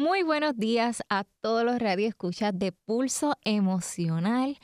[0.00, 4.58] Muy buenos días a todos los radioescuchas de Pulso Emocional.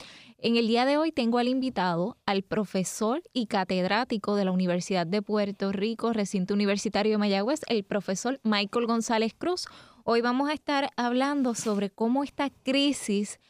[0.46, 5.06] En el día de hoy tengo al invitado al profesor y catedrático de la Universidad
[5.06, 9.64] de Puerto Rico, recinto universitario de Mayagüez, el profesor Michael González Cruz.
[10.04, 13.40] Hoy vamos a estar hablando sobre cómo esta crisis,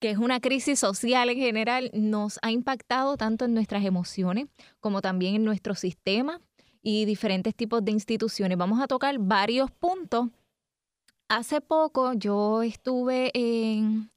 [0.00, 4.48] que es una crisis social en general, nos ha impactado tanto en nuestras emociones
[4.80, 6.40] como también en nuestro sistema
[6.82, 8.58] y diferentes tipos de instituciones.
[8.58, 10.26] Vamos a tocar varios puntos.
[11.28, 14.11] Hace poco yo estuve en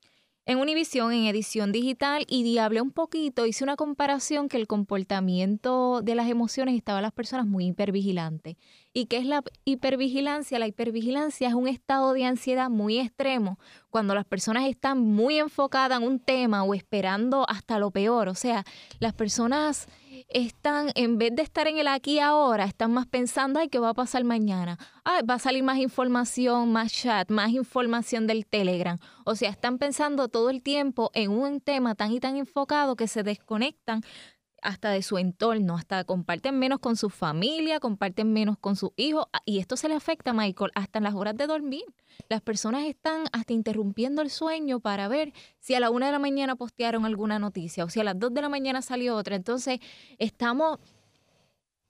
[0.47, 6.02] en Univision en edición digital y hablé un poquito, hice una comparación que el comportamiento
[6.03, 8.55] de las emociones estaba las personas muy hipervigilantes.
[8.93, 10.59] ¿Y qué es la hipervigilancia?
[10.59, 13.57] La hipervigilancia es un estado de ansiedad muy extremo
[13.95, 18.27] cuando las personas están muy enfocadas en un tema o esperando hasta lo peor.
[18.27, 18.65] O sea,
[18.99, 19.87] las personas
[20.27, 23.91] están, en vez de estar en el aquí ahora, están más pensando, ay, ¿qué va
[23.91, 24.77] a pasar mañana?
[25.05, 28.97] Ay, va a salir más información, más chat, más información del Telegram.
[29.23, 33.07] O sea, están pensando todo el tiempo en un tema tan y tan enfocado que
[33.07, 34.02] se desconectan
[34.66, 39.27] hasta de su entorno, hasta comparten menos con su familia, comparten menos con sus hijos,
[39.31, 41.85] ah, y esto se le afecta, Michael, hasta en las horas de dormir.
[42.30, 46.19] Las personas están hasta interrumpiendo el sueño para ver si a la una de la
[46.19, 49.36] mañana postearon alguna noticia o si a las dos de la mañana salió otra.
[49.36, 49.80] Entonces,
[50.17, 50.80] estamos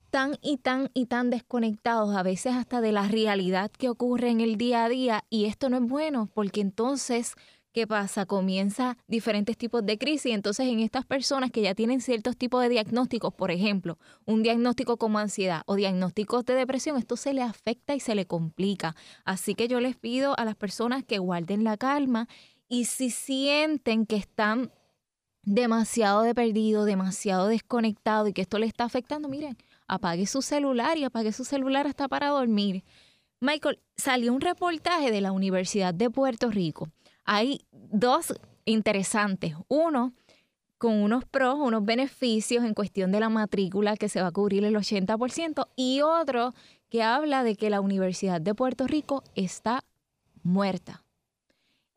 [0.10, 4.40] tan y tan y tan desconectados a veces hasta de la realidad que ocurre en
[4.40, 7.36] el día a día y esto no es bueno porque entonces
[7.76, 8.26] ¿qué pasa?
[8.26, 10.34] Comienza diferentes tipos de crisis.
[10.34, 14.96] Entonces, en estas personas que ya tienen ciertos tipos de diagnósticos, por ejemplo, un diagnóstico
[14.96, 18.96] como ansiedad o diagnósticos de depresión, esto se le afecta y se le complica.
[19.26, 22.30] Así que yo les pido a las personas que guarden la calma
[22.70, 24.72] y si sienten que están
[25.44, 30.98] demasiado de perdido, demasiado desconectado y que esto le está afectando, miren, apague su celular
[30.98, 32.86] y apague su celular hasta para dormir.
[33.42, 36.88] Michael, salió un reportaje de la Universidad de Puerto Rico
[37.26, 38.34] hay dos
[38.66, 39.56] interesantes.
[39.68, 40.14] Uno,
[40.78, 44.64] con unos pros, unos beneficios en cuestión de la matrícula que se va a cubrir
[44.64, 46.54] el 80% y otro
[46.90, 49.84] que habla de que la Universidad de Puerto Rico está
[50.44, 51.04] muerta.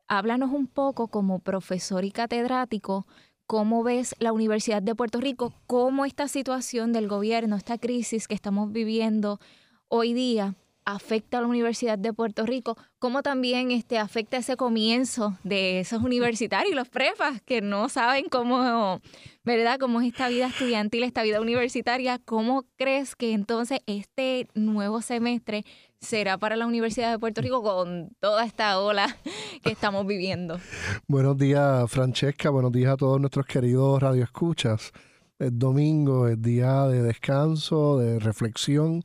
[0.07, 3.05] Háblanos un poco como profesor y catedrático,
[3.45, 8.33] cómo ves la Universidad de Puerto Rico, cómo esta situación del gobierno, esta crisis que
[8.33, 9.39] estamos viviendo
[9.87, 10.55] hoy día
[10.91, 16.01] afecta a la Universidad de Puerto Rico, cómo también este, afecta ese comienzo de esos
[16.03, 19.01] universitarios, los prefas, que no saben cómo,
[19.43, 19.79] ¿verdad?
[19.79, 22.19] Cómo es esta vida estudiantil, esta vida universitaria.
[22.23, 25.63] ¿Cómo crees que entonces este nuevo semestre
[25.99, 29.17] será para la Universidad de Puerto Rico con toda esta ola
[29.63, 30.59] que estamos viviendo?
[31.07, 32.49] Buenos días, Francesca.
[32.49, 34.93] Buenos días a todos nuestros queridos radioescuchas
[35.39, 39.01] es domingo, es día de descanso, de reflexión,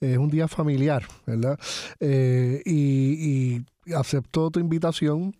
[0.00, 1.58] es un día familiar, ¿verdad?
[2.00, 5.36] Eh, y, y acepto tu invitación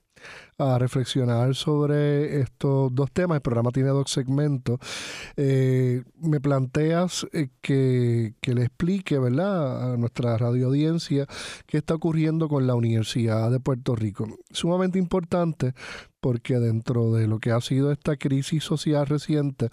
[0.59, 3.37] a reflexionar sobre estos dos temas.
[3.37, 4.79] El programa tiene dos segmentos.
[5.37, 11.27] Eh, me planteas eh, que, que, le explique, ¿verdad?, a nuestra radio audiencia
[11.67, 14.27] qué está ocurriendo con la Universidad de Puerto Rico.
[14.51, 15.75] Sumamente importante
[16.21, 19.69] porque dentro de lo que ha sido esta crisis social reciente,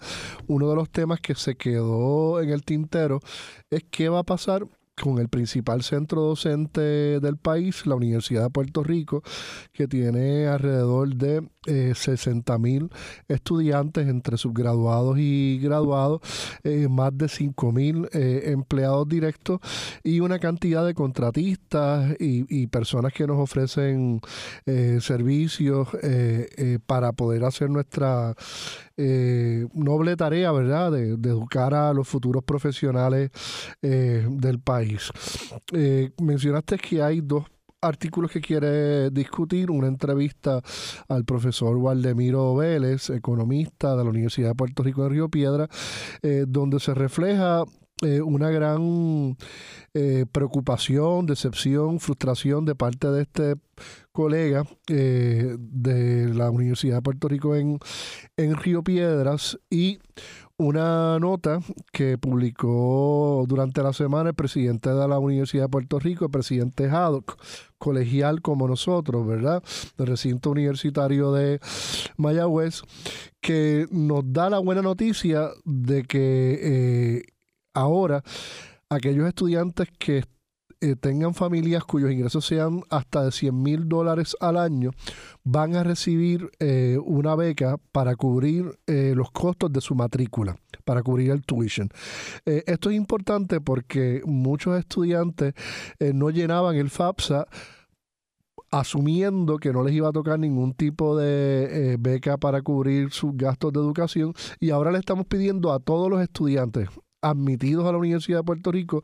[0.48, 3.20] uno de los temas que se quedó en el tintero
[3.70, 4.66] es qué va a pasar
[5.00, 6.80] con el principal centro docente
[7.20, 9.22] del país, la Universidad de Puerto Rico,
[9.72, 12.90] que tiene alrededor de eh, 60 mil
[13.28, 16.20] estudiantes entre subgraduados y graduados,
[16.64, 19.60] eh, más de 5 mil eh, empleados directos
[20.02, 24.20] y una cantidad de contratistas y, y personas que nos ofrecen
[24.66, 25.88] eh, servicios
[26.86, 28.34] para poder hacer nuestra
[28.96, 33.30] noble tarea, ¿verdad?, de, educar a los futuros profesionales
[33.80, 35.10] del país.
[36.18, 37.44] mencionaste que hay dos
[37.82, 40.62] artículos que quiere discutir, una entrevista
[41.08, 45.68] al profesor Waldemiro Vélez, economista de la Universidad de Puerto Rico de Río Piedra,
[46.22, 47.64] eh, donde se refleja
[48.02, 49.36] una gran
[50.32, 53.54] preocupación, decepción, frustración de parte de este
[54.10, 57.78] colega de la Universidad de Puerto Rico en,
[58.36, 59.98] en Río Piedras y
[60.62, 61.60] una nota
[61.92, 66.88] que publicó durante la semana el presidente de la Universidad de Puerto Rico, el presidente
[66.88, 67.36] Haddock,
[67.78, 69.62] colegial como nosotros, ¿verdad?
[69.98, 71.60] Del recinto universitario de
[72.16, 72.82] Mayagüez,
[73.40, 77.22] que nos da la buena noticia de que eh,
[77.74, 78.22] ahora
[78.88, 80.24] aquellos estudiantes que
[80.82, 84.90] eh, tengan familias cuyos ingresos sean hasta de 100 mil dólares al año,
[85.44, 91.04] van a recibir eh, una beca para cubrir eh, los costos de su matrícula, para
[91.04, 91.88] cubrir el tuition.
[92.44, 95.54] esto es importante porque muchos estudiantes
[96.00, 97.46] no llenaban el FAPSA
[98.72, 103.72] asumiendo que no les iba a tocar ningún tipo de beca para cubrir sus gastos
[103.72, 106.88] de educación y ahora le estamos pidiendo a todos los estudiantes
[107.22, 109.02] admitidos a la Universidad de Puerto Rico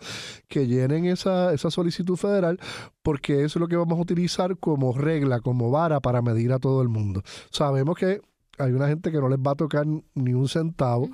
[0.49, 2.59] que llenen esa, esa solicitud federal
[3.03, 6.59] porque eso es lo que vamos a utilizar como regla, como vara para medir a
[6.59, 7.23] todo el mundo.
[7.51, 8.21] Sabemos que
[8.59, 11.09] hay una gente que no les va a tocar ni un centavo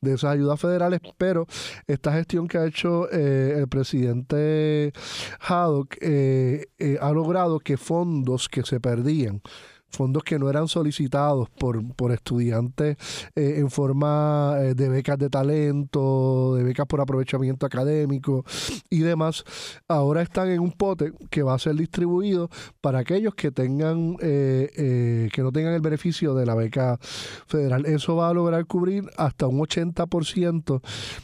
[0.00, 1.46] de esas ayudas federales, pero
[1.86, 4.92] esta gestión que ha hecho eh, el presidente
[5.40, 9.42] Haddock eh, eh, ha logrado que fondos que se perdían
[9.90, 12.96] fondos que no eran solicitados por, por estudiantes
[13.34, 18.44] eh, en forma eh, de becas de talento, de becas por aprovechamiento académico
[18.88, 19.44] y demás,
[19.88, 22.50] ahora están en un pote que va a ser distribuido
[22.80, 26.98] para aquellos que tengan eh, que no tengan el beneficio de la beca
[27.46, 27.86] federal.
[27.86, 30.80] Eso va a lograr cubrir hasta un 80%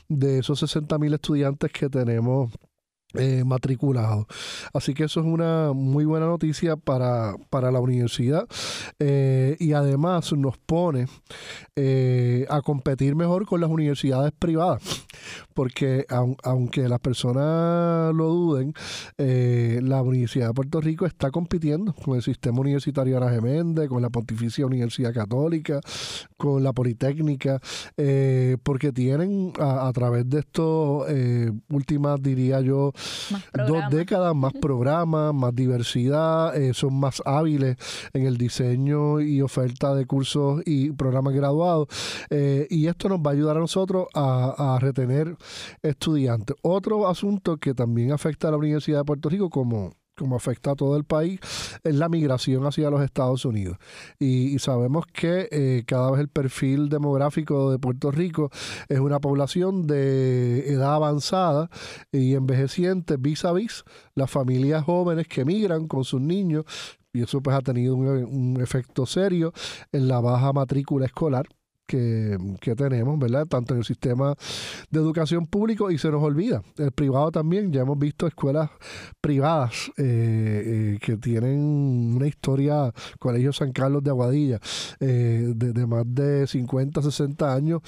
[0.09, 2.51] de esos 60 mil estudiantes que tenemos
[3.19, 4.27] eh, matriculado.
[4.73, 8.47] Así que eso es una muy buena noticia para, para la universidad
[8.99, 11.07] eh, y además nos pone
[11.77, 14.83] eh, a competir mejor con las universidades privadas,
[15.55, 16.05] porque
[16.43, 18.75] aunque las personas lo duden,
[19.17, 24.11] la Universidad de Puerto Rico está compitiendo con el sistema universitario Ana Geméndez, con la
[24.11, 25.81] Pontificia Universidad Católica,
[26.37, 27.61] con la Politécnica,
[28.63, 31.07] porque tienen a, a, través de estos
[31.71, 32.93] últimas, diría yo,
[33.67, 37.77] dos décadas, más programas, más diversidad, eh, son más hábiles
[38.13, 41.89] en el diseño y oferta de cursos y programas graduados.
[42.31, 45.37] Eh, y esto nos va a ayudar a nosotros a, a retener
[45.83, 46.57] estudiantes.
[46.63, 50.75] Otro asunto que también afecta a la Universidad de Puerto Rico como como afecta a
[50.75, 51.41] todo el país,
[51.85, 53.79] es la migración hacia los Estados Unidos.
[54.19, 58.51] Y, sabemos que eh, cada vez el perfil demográfico de Puerto Rico
[58.89, 61.69] es una población de edad avanzada
[62.11, 63.85] y envejeciente vis a vis
[64.15, 66.65] las familias jóvenes que migran con sus niños
[67.13, 69.53] y eso pues ha tenido un efecto serio
[69.93, 71.47] en la baja matrícula escolar
[71.87, 73.47] que, tenemos, ¿verdad?
[73.47, 74.35] Tanto en el sistema
[74.91, 76.63] de educación público y se nos olvida.
[76.77, 78.71] El privado también, ya hemos visto escuelas
[79.21, 80.03] privadas eh,
[80.97, 84.61] eh, que tienen una historia, Colegio San Carlos de Aguadilla,
[85.01, 87.83] eh, de, más de 50, 60 años,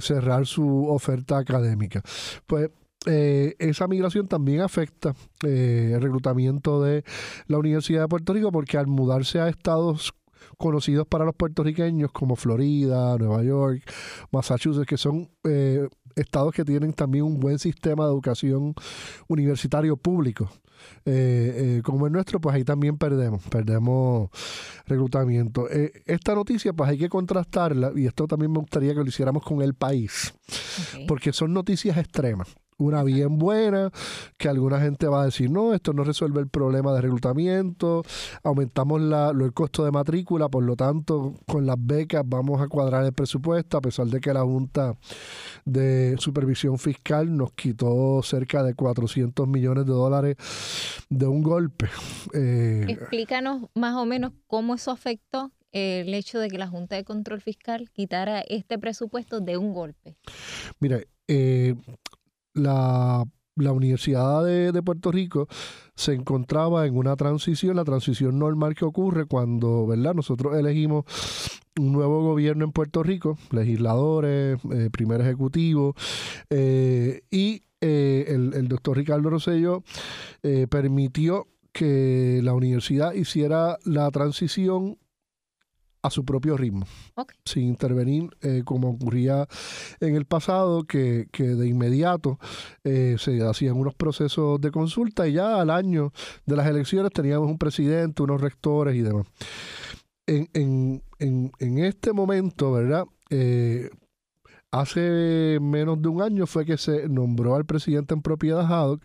[0.00, 2.02] cerrar su oferta académica.
[2.46, 2.70] Pues
[3.04, 5.12] esa migración también afecta
[5.42, 7.02] el reclutamiento de
[7.48, 10.14] la Universidad de Puerto Rico porque al mudarse a estados
[10.58, 13.82] conocidos para los puertorriqueños como Florida, Nueva York,
[14.30, 18.74] Massachusetts, que son eh, estados que tienen también un buen sistema de educación
[19.28, 20.50] universitario público.
[21.04, 24.30] Eh, eh, como el nuestro, pues ahí también perdemos, perdemos
[24.86, 25.68] reclutamiento.
[25.70, 29.62] esta noticia, pues hay que contrastarla, y esto también me gustaría que lo hiciéramos con
[29.62, 30.34] el país,
[31.06, 33.90] porque son noticias extremas una bien buena,
[34.36, 38.02] que alguna gente va a decir, no, esto no resuelve el problema de reclutamiento,
[38.42, 43.04] aumentamos la, el costo de matrícula, por lo tanto, con las becas vamos a cuadrar
[43.04, 44.96] el presupuesto, a pesar de que la Junta
[45.64, 50.36] de Supervisión Fiscal nos quitó cerca de 400 millones de dólares
[51.08, 51.88] de un golpe.
[52.34, 57.04] Eh, Explícanos más o menos cómo eso afectó el hecho de que la Junta de
[57.04, 60.16] Control Fiscal quitara este presupuesto de un golpe.
[60.80, 61.74] Mira, eh,
[62.54, 63.24] la,
[63.56, 65.48] Universidad de, Puerto Rico
[65.94, 70.14] se encontraba en una transición, la transición normal que ocurre cuando, ¿verdad?
[70.14, 71.04] Nosotros elegimos
[71.78, 75.94] un nuevo gobierno en Puerto Rico, legisladores, eh, primer ejecutivo,
[76.50, 79.82] eh, y eh, el, el, doctor Ricardo Rosello
[80.70, 84.98] permitió que la universidad hiciera la transición
[86.02, 86.86] a su propio ritmo,
[87.44, 89.46] sin intervenir eh, como ocurría
[90.00, 92.38] en el pasado, que, de inmediato
[92.84, 96.12] eh, se hacían unos procesos de consulta y ya al año
[96.44, 99.26] de las elecciones teníamos un presidente, unos rectores y demás.
[100.26, 103.04] En, en, en, en este momento, ¿verdad?
[103.30, 103.90] Eh,
[104.72, 109.02] hace menos de un año fue que se nombró al presidente en propiedad Haddock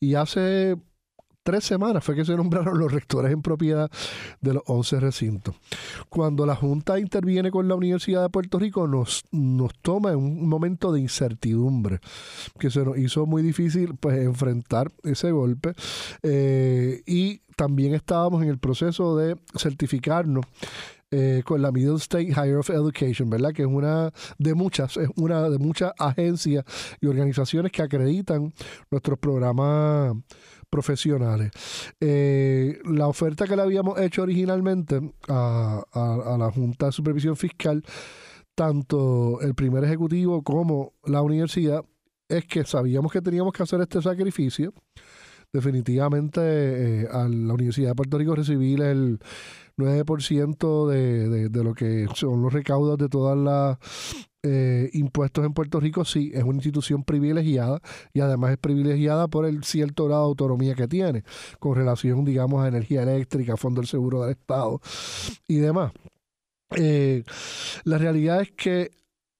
[0.00, 0.76] y hace
[1.42, 3.90] tres semanas fue que se nombraron los rectores en propiedad
[4.40, 5.54] de los 11 recintos.
[6.08, 10.48] Cuando la Junta interviene con la Universidad de Puerto Rico, nos, nos toma en un
[10.48, 12.00] momento de incertidumbre,
[12.58, 15.72] que se nos hizo muy difícil pues, enfrentar ese golpe.
[16.22, 20.44] Eh, y también estábamos en el proceso de certificarnos
[21.10, 23.54] eh, con la Middle State Higher of Education, ¿verdad?
[23.54, 26.66] Que es una de muchas, es una de muchas agencias
[27.00, 28.52] y organizaciones que acreditan
[28.90, 30.14] nuestros programas
[30.70, 31.50] profesionales.
[32.00, 37.84] Eh, la oferta que le habíamos hecho originalmente a, la Junta de Supervisión Fiscal,
[38.54, 41.84] tanto el primer ejecutivo como la universidad,
[42.28, 44.72] es que sabíamos que teníamos que hacer este sacrificio.
[45.50, 49.18] Definitivamente eh, a la Universidad de Puerto Rico recibir el
[49.78, 53.78] 9% de, de, de, lo que son los recaudos de todas las
[54.42, 57.80] eh, impuestos en Puerto Rico, sí, es una institución privilegiada
[58.12, 61.24] y además es privilegiada por el cierto grado de autonomía que tiene
[61.58, 64.80] con relación, digamos, a energía eléctrica, fondo del seguro del Estado
[65.48, 65.92] y demás.
[66.76, 67.24] Eh,
[67.84, 68.90] la realidad es que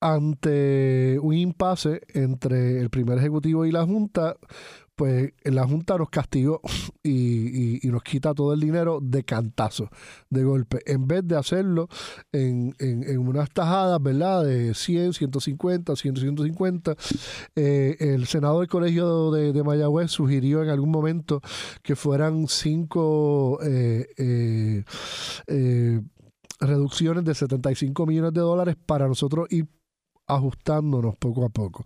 [0.00, 4.37] ante un impasse entre el primer ejecutivo y la Junta,
[4.99, 6.61] pues la Junta nos castigó
[7.05, 9.88] y, nos quita todo el dinero de cantazo,
[10.28, 11.88] de golpe, en vez de hacerlo
[12.33, 12.75] en,
[13.19, 14.45] unas tajadas, ¿verdad?
[14.45, 16.97] De 100, 150, 100, 150.
[17.55, 21.40] el Senado del Colegio de, Mayagüez sugirió en algún momento
[21.83, 24.85] que fueran cinco eh, eh,
[25.47, 26.00] eh,
[26.61, 29.69] reducciones de 75 millones de dólares para nosotros ir
[30.28, 31.85] ajustándonos poco a poco.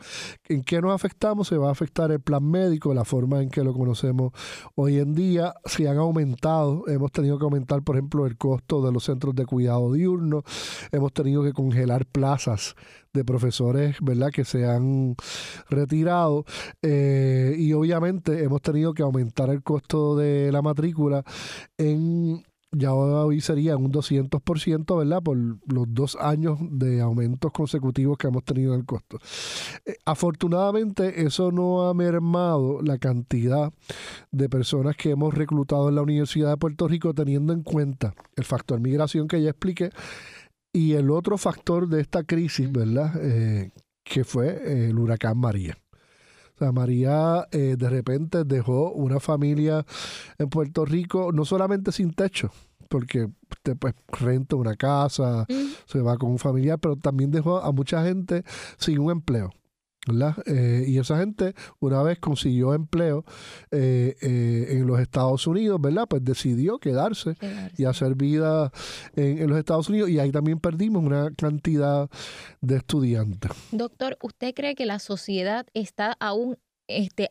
[0.48, 1.48] ¿En qué nos afectamos?
[1.48, 4.32] Se va a afectar el plan médico, la forma en que lo conocemos
[4.74, 5.54] hoy en día.
[5.64, 9.46] Se han aumentado, hemos tenido que aumentar, por ejemplo, el costo de los centros de
[9.46, 10.42] cuidado diurno,
[10.90, 12.74] hemos tenido que congelar plazas
[13.12, 15.16] de profesores, ¿verdad?, que se han
[15.68, 16.44] retirado
[16.80, 21.22] eh, y obviamente hemos tenido que aumentar el costo de la matrícula
[21.76, 22.42] en
[22.72, 25.22] ya hoy sería un 200%, ¿verdad?
[25.22, 29.18] Por los dos años de aumentos consecutivos que hemos tenido en el costo.
[29.84, 33.72] Eh, afortunadamente, eso no ha mermado la cantidad
[34.30, 38.44] de personas que hemos reclutado en la Universidad de Puerto Rico, teniendo en cuenta el
[38.44, 39.90] factor migración que ya expliqué
[40.72, 43.12] y el otro factor de esta crisis, ¿verdad?
[43.20, 43.70] Eh,
[44.02, 45.81] que fue el huracán María.
[46.72, 49.84] María eh, de repente dejó una familia
[50.38, 52.52] en Puerto Rico, no solamente sin techo,
[52.88, 55.46] porque usted pues renta una casa,
[55.86, 58.44] se va con un familiar, pero también dejó a mucha gente
[58.76, 59.50] sin un empleo.
[60.06, 60.36] ¿Verdad?
[60.46, 63.24] Eh, y esa gente, una vez consiguió empleo
[63.70, 64.16] eh,
[64.70, 66.06] en los Estados Unidos, ¿verdad?
[66.08, 67.36] Pues decidió quedarse,
[67.76, 68.72] y hacer vida
[69.14, 72.08] en, en, los Estados Unidos y ahí también perdimos una cantidad
[72.60, 73.50] de estudiantes.
[73.70, 77.30] Doctor, ¿usted cree que la sociedad está aún, este,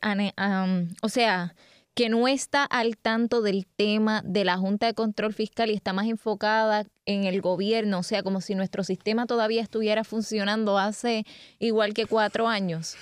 [1.01, 1.56] o sea,
[1.94, 5.94] que no está al tanto del tema de la Junta de Control Fiscal y está
[5.94, 11.26] más enfocada en el gobierno, o sea, como si nuestro sistema todavía estuviera funcionando hace
[11.60, 12.96] igual que cuatro años.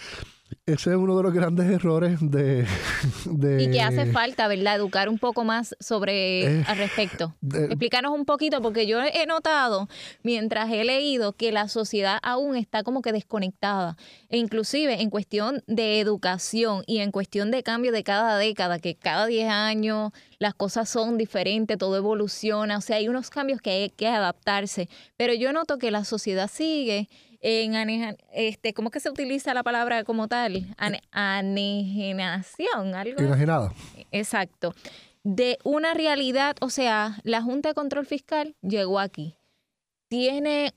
[0.66, 2.66] Ese es uno de los grandes errores de,
[3.60, 4.76] Y que hace falta, ¿verdad?
[4.76, 7.36] Educar un poco más sobre al respecto.
[7.42, 9.88] Explícanos un poquito, porque yo he notado,
[10.24, 13.98] mientras he leído, que la sociedad aún está como que desconectada.
[14.30, 18.96] E inclusive en cuestión de educación y en cuestión de cambio de cada década, que
[18.96, 23.72] cada 10 años las cosas son diferentes, todo evoluciona, o sea, hay unos cambios que
[23.72, 24.90] hay que adaptarse.
[25.18, 27.10] Pero yo noto que la sociedad sigue
[27.42, 30.76] en este, ¿cómo que se utiliza la palabra como tal?
[31.12, 33.22] anegenación, algo.
[33.22, 33.74] Enajenada.
[34.12, 34.74] Exacto.
[35.24, 39.36] De una realidad, o sea, la Junta de Control Fiscal llegó aquí.
[40.10, 40.74] Tiene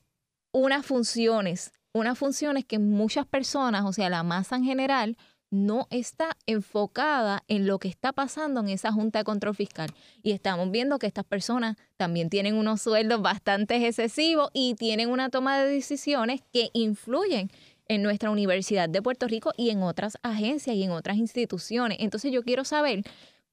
[0.52, 5.16] unas funciones, unas funciones que muchas personas, o sea, la masa en general,
[5.52, 9.90] no está enfocada en lo que está pasando en esa Junta de Control Fiscal.
[10.22, 15.28] Y estamos viendo que estas personas también tienen unos sueldos bastante excesivos y tienen una
[15.28, 17.50] toma de decisiones que influyen
[17.86, 21.98] en nuestra Universidad de Puerto Rico y en otras agencias y en otras instituciones.
[22.00, 23.02] Entonces yo quiero saber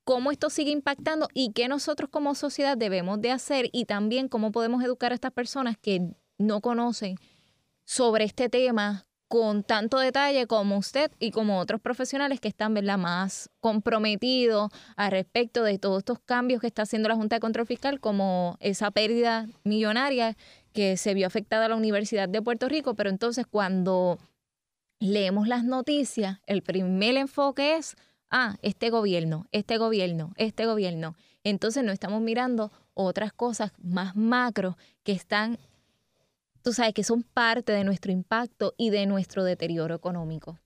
[0.05, 4.53] cómo esto sigue impactando y qué nosotros como sociedad debemos de hacer y también cómo
[4.53, 7.17] podemos educar a estas personas que no conocen
[7.83, 12.97] sobre este tema, con tanto detalle como usted y como otros profesionales que están ¿verdad?
[12.97, 17.67] más comprometidos al respecto de todos estos cambios que está haciendo la Junta de Control
[17.67, 20.35] Fiscal, como esa pérdida millonaria
[20.73, 24.17] que se vio afectada a la Universidad de Puerto Rico, pero entonces cuando
[24.99, 27.97] leemos las noticias, el primer enfoque es,
[28.31, 31.15] ah, este gobierno, este gobierno, este gobierno.
[31.43, 35.59] Entonces no estamos mirando otras cosas más macro que están
[36.69, 40.59] tú sabes, que son parte de nuestro impacto y de nuestro deterioro económico.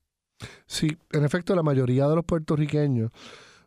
[0.66, 3.10] Sí, en efecto, la mayoría de los puertorriqueños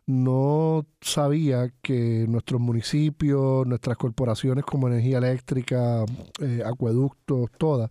[0.06, 6.04] no sabía que nuestros municipios, nuestras corporaciones como energía eléctrica,
[6.40, 7.90] eh, acueductos, todas,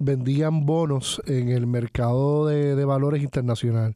[0.00, 3.94] vendían bonos en el mercado de, valores internacional.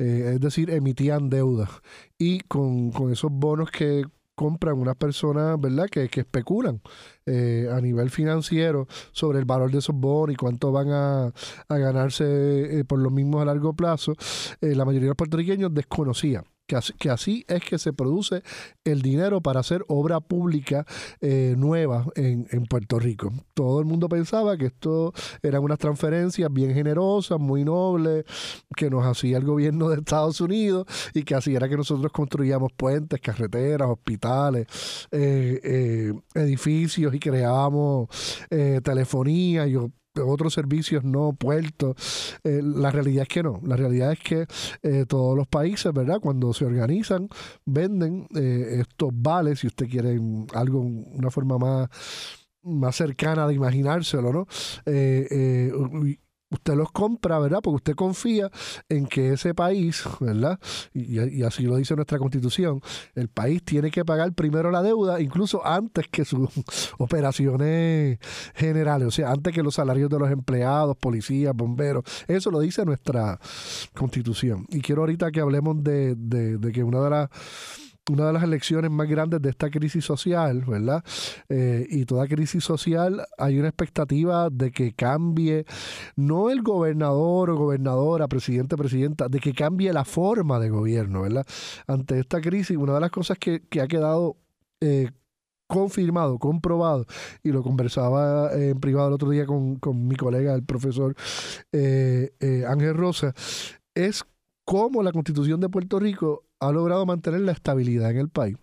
[0.00, 1.70] Eh, es decir, emitían deuda.
[2.18, 4.02] Y con, con esos bonos que
[4.38, 6.80] compran unas personas, ¿verdad?, que, que especulan
[7.26, 11.32] eh, a nivel financiero sobre el valor de esos bonos y cuánto van a,
[11.68, 14.14] ganarse por los mismos a largo plazo,
[14.60, 18.42] la mayoría de los puertorriqueños desconocían que así, es que se produce
[18.84, 20.84] el dinero para hacer obra pública
[21.20, 23.32] eh, nueva en, Puerto Rico.
[23.54, 28.26] Todo el mundo pensaba que esto eran unas transferencias bien generosas, muy nobles,
[28.76, 32.72] que nos hacía el gobierno de Estados Unidos y que así era que nosotros construíamos
[32.76, 34.66] puentes, carreteras, hospitales,
[35.10, 38.08] eh, eh, edificios y creábamos
[38.82, 39.76] telefonía y
[40.20, 42.36] otros servicios no, puertos.
[42.44, 43.60] Eh, la realidad es que no.
[43.64, 44.46] La realidad es que
[44.82, 46.20] eh, todos los países, ¿verdad?
[46.20, 47.28] Cuando se organizan,
[47.64, 50.18] venden eh, estos vales, si usted quiere
[50.54, 51.88] algo, una forma más
[52.60, 54.46] más cercana de imaginárselo, ¿no?
[56.50, 57.60] Usted los compra, ¿verdad?
[57.62, 58.50] Porque usted confía
[58.88, 60.58] en que ese país, ¿verdad?
[60.92, 62.80] Y, así lo dice nuestra constitución,
[63.14, 66.48] el país tiene que pagar primero la deuda, incluso antes que sus
[66.98, 68.18] operaciones
[68.54, 72.84] generales, o sea, antes que los salarios de los empleados, policías, bomberos, eso lo dice
[72.84, 73.38] nuestra
[73.94, 74.66] constitución.
[74.68, 77.30] Y quiero ahorita que hablemos de, de que una de las
[78.10, 81.04] una de las elecciones más grandes de esta crisis social, ¿verdad?
[81.48, 85.64] Eh, y toda crisis social hay una expectativa de que cambie,
[86.16, 91.46] no el gobernador o gobernadora, presidente, presidenta, de que cambie la forma de gobierno, ¿verdad?
[91.86, 94.36] Ante esta crisis, una de las cosas que, ha quedado...
[94.80, 95.10] Eh,
[95.70, 97.04] confirmado, comprobado,
[97.42, 101.14] y lo conversaba en privado el otro día con, mi colega, el profesor
[101.72, 102.30] eh,
[102.66, 103.34] Ángel Rosa,
[103.94, 104.24] es
[104.64, 108.56] cómo la constitución de Puerto Rico ha logrado mantener la estabilidad en el país.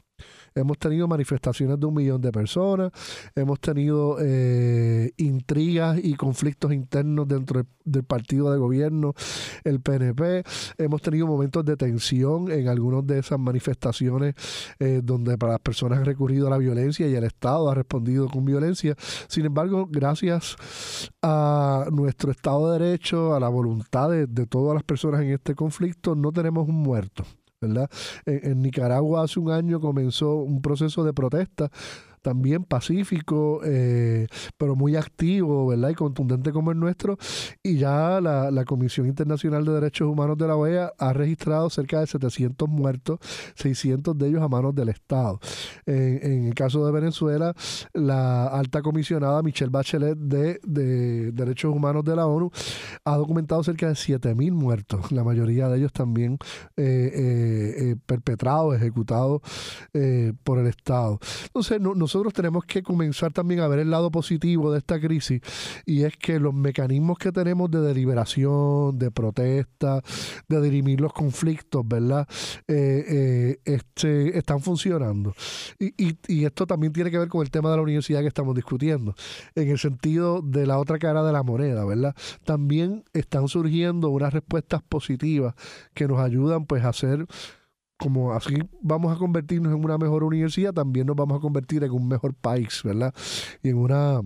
[0.57, 2.93] Hemos tenido manifestaciones de un millón de personas,
[3.35, 9.13] hemos tenido eh, intrigas y conflictos internos dentro del, partido de gobierno,
[9.65, 10.43] el PNP,
[10.77, 14.35] hemos tenido momentos de tensión en algunas de esas manifestaciones
[14.79, 18.29] eh, donde para las personas han recurrido a la violencia y el Estado ha respondido
[18.29, 18.95] con violencia.
[19.27, 20.55] Sin embargo, gracias
[21.21, 26.15] a nuestro Estado de Derecho, a la voluntad de todas las personas en este conflicto,
[26.15, 27.25] no tenemos un muerto.
[28.25, 31.69] En, Nicaragua hace un año comenzó un proceso de protesta
[32.25, 34.25] también pacífico, eh,
[34.57, 35.89] pero muy activo, ¿verdad?
[35.89, 37.19] Y contundente como el nuestro.
[37.61, 42.07] Y ya la, Comisión Internacional de Derechos Humanos de la OEA ha registrado cerca de
[42.07, 43.19] 700 muertos,
[43.53, 45.39] 600 de ellos a manos del Estado.
[45.85, 47.53] En, el caso de Venezuela,
[47.93, 52.49] la alta comisionada Michelle Bachelet de, Derechos Humanos de la ONU
[53.03, 56.39] ha documentado cerca de 7.000 muertos, la mayoría de ellos también
[56.75, 59.43] eh, eh, perpetrados, ejecutados
[60.43, 61.19] por el Estado.
[61.43, 65.41] Entonces, no, nosotros tenemos que comenzar también a ver el lado positivo de esta crisis
[65.85, 70.01] y es que los mecanismos que tenemos de deliberación, de protesta,
[70.47, 72.27] de dirimir los conflictos, ¿verdad?
[72.67, 75.33] Eh, eh, este, están funcionando.
[75.79, 78.55] Y, y esto también tiene que ver con el tema de la universidad que estamos
[78.55, 79.15] discutiendo,
[79.55, 82.15] en el sentido de la otra cara de la moneda, ¿verdad?
[82.43, 85.55] También están surgiendo unas respuestas positivas
[85.93, 87.25] que nos ayudan pues a hacer
[87.97, 91.91] como así vamos a convertirnos en una mejor universidad, también nos vamos a convertir en
[91.91, 93.13] un mejor país, ¿verdad?
[93.63, 94.21] Y en una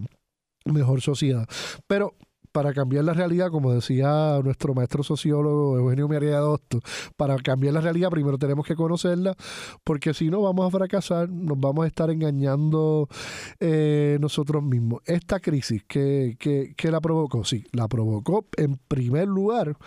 [0.66, 1.48] mejor sociedad.
[1.88, 2.16] Pero
[2.52, 6.80] para cambiar la realidad, como decía nuestro maestro sociólogo Eugenio María Dosto,
[7.16, 9.36] para cambiar la realidad primero tenemos que conocerla,
[9.84, 13.08] porque si no vamos a fracasar, nos vamos a estar engañando
[13.60, 15.02] eh, nosotros mismos.
[15.06, 17.44] Esta crisis, ¿qué, qué la provocó?
[17.44, 19.78] Sí, la provocó en primer lugar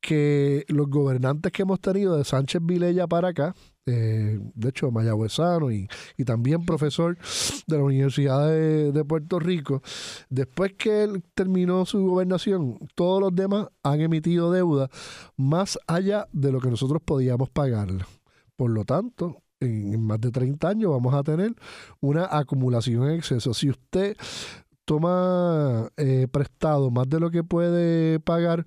[0.00, 3.54] que los gobernantes que hemos tenido de Sánchez Vilella para acá,
[3.86, 7.16] eh, de hecho mayagüezano y, y, también profesor
[7.66, 9.82] de la Universidad de, Puerto Rico,
[10.28, 14.90] después que él terminó su gobernación, todos los demás han emitido deuda
[15.36, 17.88] más allá de lo que nosotros podíamos pagar.
[18.56, 21.54] Por lo tanto, en, en más de 30 años vamos a tener
[22.00, 23.54] una acumulación en exceso.
[23.54, 24.16] Si usted
[24.86, 28.64] toma eh, prestado más de lo que puede pagar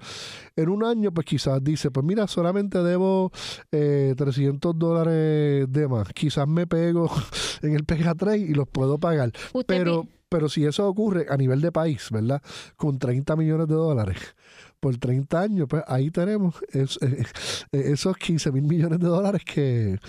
[0.55, 3.31] en un año, pues quizás dice, pues mira, solamente debo
[3.71, 6.09] eh, 300 dólares de más.
[6.09, 7.09] Quizás me pego
[7.63, 9.31] en el PGA 3 y los puedo pagar.
[9.53, 12.41] Usted, Pero, Pero si eso ocurre a nivel de país, ¿verdad?
[12.75, 14.35] Con 30 millones de dólares
[14.79, 17.25] por 30 años, pues ahí tenemos eh, eh,
[17.71, 19.99] esos 15 mil millones de dólares que,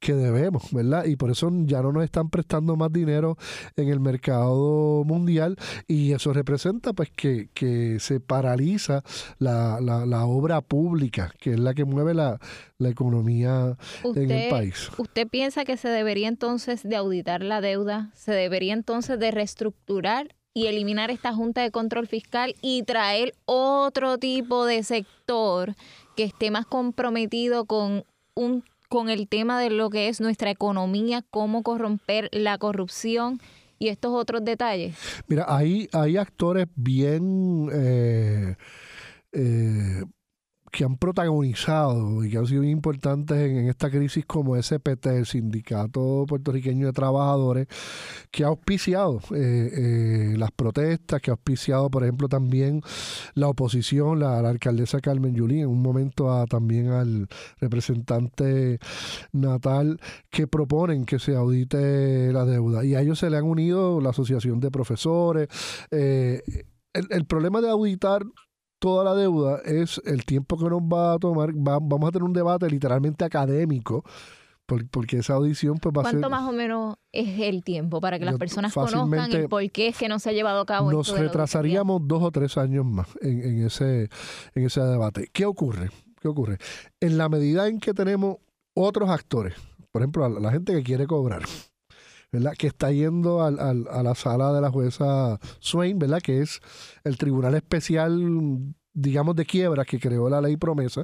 [0.00, 1.04] que debemos, ¿verdad?
[1.04, 3.36] Y por eso ya no nos están prestando más dinero
[3.76, 9.02] en el mercado mundial y eso representa pues que, que se paraliza
[9.38, 12.38] la, la, obra pública, que es la que mueve la,
[12.78, 14.90] la economía en el país.
[14.98, 18.10] ¿Usted piensa que se debería entonces de auditar la deuda?
[18.14, 24.16] ¿Se debería entonces de reestructurar y eliminar esta Junta de Control Fiscal y traer otro
[24.16, 25.74] tipo de sector
[26.16, 31.22] que esté más comprometido con un con el tema de lo que es nuestra economía,
[31.30, 33.38] cómo corromper la corrupción
[33.78, 34.96] y estos otros detalles.
[35.26, 38.56] Mira, hay, hay actores bien eh,
[39.32, 40.04] eh,
[40.76, 46.26] que han protagonizado y que han sido importantes en, esta crisis como SPT, el Sindicato
[46.28, 47.66] Puertorriqueño de Trabajadores,
[48.30, 52.82] que ha auspiciado eh, eh, las protestas, que ha auspiciado, por ejemplo, también
[53.32, 57.26] la oposición, la, alcaldesa Carmen Yulín, en un momento también al
[57.58, 58.78] representante
[59.32, 62.84] natal, que proponen que se audite la deuda.
[62.84, 65.48] Y a ellos se le han unido la Asociación de Profesores.
[65.90, 66.42] Eh,
[66.92, 68.26] el problema de auditar
[68.78, 71.50] toda la deuda es el tiempo que nos va a tomar.
[71.54, 74.04] vamos a tener un debate literalmente académico.
[74.90, 76.20] porque esa audición pues va a ser...
[76.20, 79.88] ¿Cuánto más o menos es el tiempo para que las personas conozcan el por qué
[79.88, 83.06] es que no se ha llevado a cabo Nos retrasaríamos dos o tres años más
[83.20, 84.08] en, ese,
[84.54, 85.30] en ese debate.
[85.32, 85.90] ¿Qué ocurre?
[86.20, 86.58] ¿Qué ocurre?
[87.00, 88.38] En la medida en que tenemos
[88.74, 89.54] otros actores,
[89.92, 91.42] por ejemplo, la gente que quiere cobrar,
[92.58, 96.20] Que está yendo al, al, a la sala de la jueza Swain, ¿verdad?
[96.22, 96.60] Que es
[97.04, 101.02] el tribunal especial digamos, de quiebra que creó la ley promesa,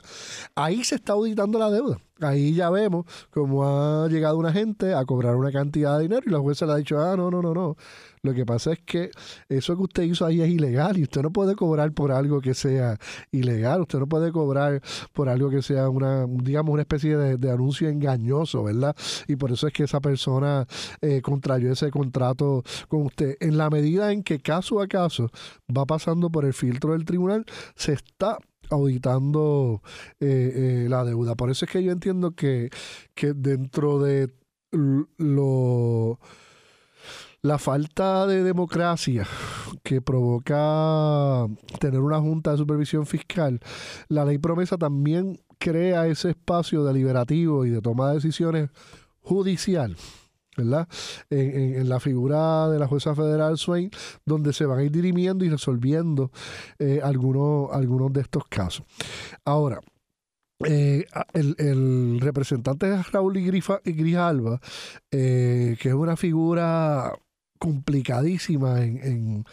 [0.54, 1.98] ahí se está auditando la deuda.
[2.20, 6.30] Ahí ya vemos cómo ha llegado una gente a cobrar una cantidad de dinero y
[6.30, 7.76] la jueza le ha dicho, ah, no, no, no, no.
[8.24, 9.10] Lo que pasa es que
[9.48, 12.54] eso que usted hizo ahí es ilegal y usted no puede cobrar por algo que
[12.54, 12.96] sea
[13.32, 14.80] ilegal, usted no puede cobrar
[15.12, 18.94] por algo que sea una, digamos, una especie de, anuncio engañoso, ¿verdad?
[19.26, 20.66] Y por eso es que esa persona
[21.00, 23.36] eh, contrayó ese contrato con usted.
[23.40, 25.28] En la medida en que caso a caso
[25.76, 28.38] va pasando por el filtro del tribunal, se está
[28.70, 29.82] auditando
[30.20, 31.34] eh, eh, la deuda.
[31.34, 32.70] Por eso es que yo entiendo que,
[33.16, 34.32] que dentro de
[35.18, 36.20] lo
[37.42, 39.26] la falta de democracia
[39.82, 41.48] que provoca
[41.80, 43.60] tener una junta de supervisión fiscal,
[44.08, 48.70] la ley promesa también crea ese espacio deliberativo y de toma de decisiones
[49.20, 49.96] judicial.
[50.54, 50.86] ¿verdad?
[51.30, 53.90] En, la figura de la jueza federal Swain,
[54.26, 56.30] donde se van a ir dirimiendo y resolviendo
[56.78, 58.84] eh, algunos, de estos casos.
[59.46, 59.80] Ahora,
[60.64, 64.60] eh, el, representante es Raúl Grijalva,
[65.10, 67.14] eh, que es una figura
[67.62, 69.44] complicadísima en,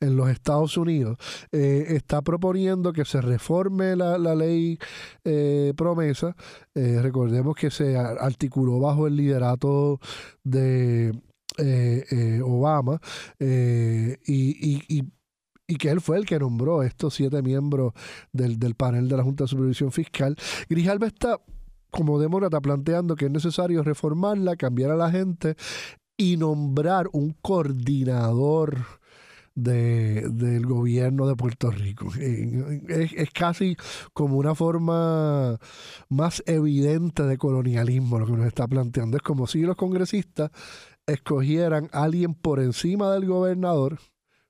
[0.00, 1.16] en, los Estados Unidos,
[1.52, 4.80] eh, está proponiendo que se reforme la, ley
[5.22, 6.34] eh, promesa.
[6.74, 10.00] Eh, recordemos que se articuló bajo el liderato
[10.42, 11.12] de
[12.44, 13.00] Obama
[13.38, 15.02] y,
[15.78, 17.92] que él fue el que nombró estos siete miembros
[18.32, 20.34] del, del panel de la Junta de Supervisión Fiscal.
[20.68, 21.40] Grijalva está
[21.92, 25.56] como demócrata planteando que es necesario reformarla, cambiar a la gente
[26.16, 28.78] y nombrar un coordinador
[29.54, 32.10] del gobierno de Puerto Rico.
[32.16, 33.76] Es, casi
[34.12, 35.58] como una forma
[36.08, 39.16] más evidente de colonialismo lo que nos está planteando.
[39.16, 40.50] Es como si los congresistas
[41.06, 43.98] escogieran a alguien por encima del gobernador,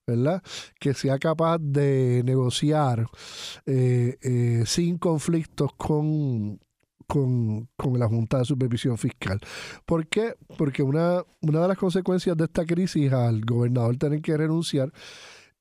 [0.06, 0.42] ¿verdad?
[0.78, 3.06] Que sea capaz de negociar
[3.66, 6.60] eh, eh, sin conflictos con
[7.12, 9.38] con, la Junta de Supervisión Fiscal.
[9.84, 10.34] ¿Por qué?
[10.56, 14.90] Porque una, una de las consecuencias de esta crisis al gobernador tener que renunciar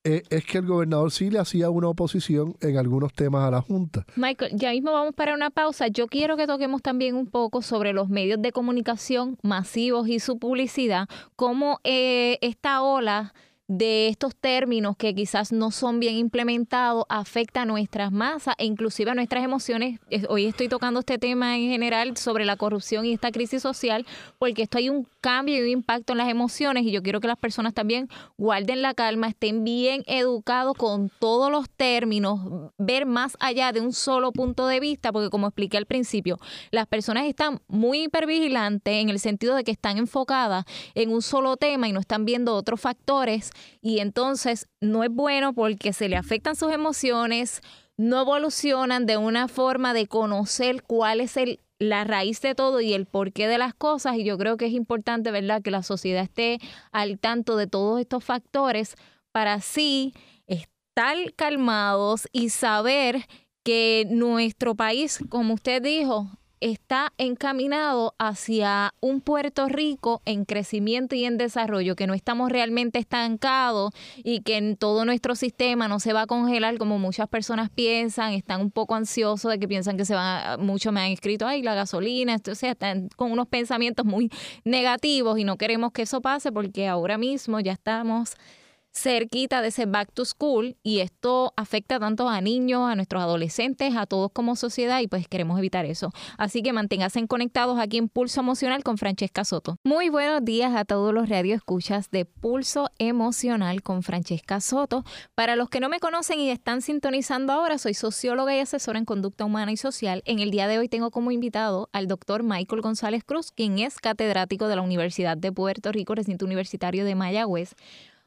[0.04, 3.60] eh, es que el gobernador sí le hacía una oposición en algunos temas a la
[3.60, 4.06] Junta.
[4.16, 5.88] Michael, ya mismo vamos para una pausa.
[5.88, 10.38] Yo quiero que toquemos también un poco sobre los medios de comunicación masivos y su
[10.38, 13.34] publicidad, cómo eh, esta ola
[13.78, 19.10] de estos términos que quizás no son bien implementados afecta a nuestras masas e inclusive
[19.10, 19.98] a nuestras emociones.
[20.28, 24.04] Hoy estoy tocando este tema en general sobre la corrupción y esta crisis social
[24.38, 27.28] porque esto hay un cambio y un impacto en las emociones y yo quiero que
[27.28, 32.40] las personas también guarden la calma, estén bien educados con todos los términos,
[32.76, 36.38] ver más allá de un solo punto de vista porque como expliqué al principio,
[36.72, 41.56] las personas están muy hipervigilantes en el sentido de que están enfocadas en un solo
[41.56, 46.16] tema y no están viendo otros factores y entonces no es bueno porque se le
[46.16, 47.60] afectan sus emociones,
[47.96, 52.94] no evolucionan de una forma de conocer cuál es el la raíz de todo y
[52.94, 56.22] el porqué de las cosas y yo creo que es importante, ¿verdad?, que la sociedad
[56.22, 56.60] esté
[56.92, 58.94] al tanto de todos estos factores
[59.32, 60.14] para así
[60.46, 63.26] estar calmados y saber
[63.64, 66.30] que nuestro país, como usted dijo,
[66.62, 73.00] está encaminado hacia un Puerto Rico en crecimiento y en desarrollo, que no estamos realmente
[73.00, 77.68] estancados y que en todo nuestro sistema no se va a congelar como muchas personas
[77.68, 81.46] piensan, están un poco ansiosos de que piensan que se van, muchos me han escrito,
[81.48, 84.30] ay, la gasolina, o sea, están con unos pensamientos muy
[84.64, 88.36] negativos y no queremos que eso pase porque ahora mismo ya estamos
[88.92, 93.96] cerquita de ese back to school y esto afecta tanto a niños, a nuestros adolescentes,
[93.96, 96.12] a todos como sociedad y pues queremos evitar eso.
[96.38, 99.76] Así que manténganse conectados aquí en Pulso Emocional con Francesca Soto.
[99.84, 105.04] Muy buenos días a todos los radioescuchas de Pulso Emocional con Francesca Soto.
[105.34, 109.04] Para los que no me conocen y están sintonizando ahora, soy socióloga y asesora en
[109.04, 110.22] conducta humana y social.
[110.26, 113.98] En el día de hoy tengo como invitado al doctor Michael González Cruz, quien es
[113.98, 117.74] catedrático de la Universidad de Puerto Rico, recinto universitario de Mayagüez.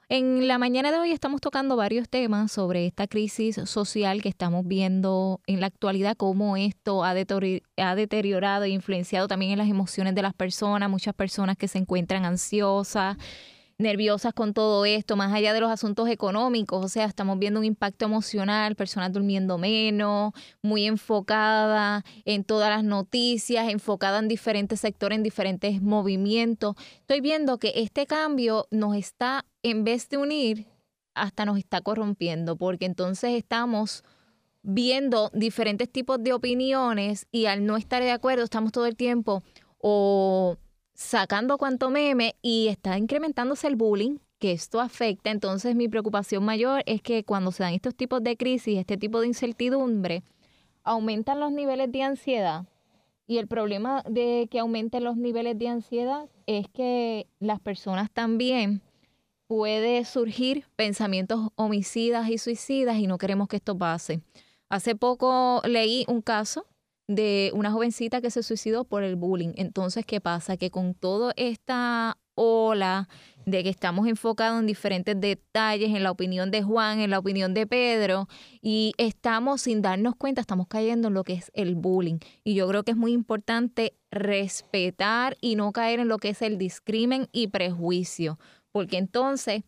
[0.08, 4.64] En la mañana de hoy estamos tocando varios temas sobre esta crisis social que estamos
[4.68, 10.22] viendo en la actualidad, cómo esto ha, deteriorado e influenciado también en las emociones de
[10.22, 13.18] las personas, muchas personas que se encuentran ansiosas,
[13.80, 17.66] nerviosas con todo esto, más allá de los asuntos económicos, o sea, estamos viendo un
[17.66, 25.18] impacto emocional, personas durmiendo menos, muy enfocada en todas las noticias, enfocada en diferentes sectores,
[25.18, 26.76] en diferentes movimientos.
[27.00, 30.68] Estoy viendo que este cambio nos está, en vez de unir,
[31.16, 34.04] hasta nos está corrompiendo, porque entonces estamos
[34.62, 39.42] viendo diferentes tipos de opiniones y al no estar de acuerdo estamos todo el tiempo
[39.80, 40.58] o
[40.94, 45.32] sacando cuanto meme y está incrementándose el bullying, que esto afecta.
[45.32, 49.20] Entonces mi preocupación mayor es que cuando se dan estos tipos de crisis, este tipo
[49.20, 50.22] de incertidumbre,
[50.84, 52.66] aumentan los niveles de ansiedad.
[53.26, 58.84] Y el problema de que aumenten los niveles de ansiedad es que las personas también
[59.48, 64.22] puede surgir pensamientos homicidas y suicidas y no queremos que esto pase.
[64.70, 66.66] Hace poco leí un caso
[67.08, 69.54] de una jovencita que se suicidó por el bullying.
[69.58, 70.58] Entonces, ¿qué pasa?
[70.58, 73.08] Que con toda esta ola
[73.46, 77.54] de que estamos enfocados en diferentes detalles, en la opinión de Juan, en la opinión
[77.54, 78.28] de Pedro,
[78.62, 82.18] y estamos sin darnos cuenta, estamos cayendo en lo que es el bullying.
[82.44, 86.42] Y yo creo que es muy importante respetar y no caer en lo que es
[86.42, 88.40] el discrimen y prejuicio,
[88.76, 89.64] porque entonces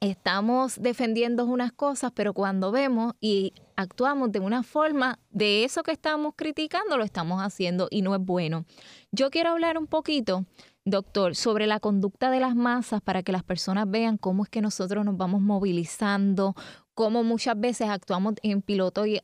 [0.00, 5.92] estamos defendiendo unas cosas, pero cuando vemos y actuamos de una forma de eso que
[5.92, 8.64] estamos criticando, lo estamos haciendo y no es bueno.
[9.12, 10.46] Yo quiero hablar un poquito,
[10.86, 14.62] doctor, sobre la conducta de las masas para que las personas vean cómo es que
[14.62, 16.54] nosotros nos vamos movilizando,
[16.94, 19.20] cómo muchas veces actuamos en piloto y,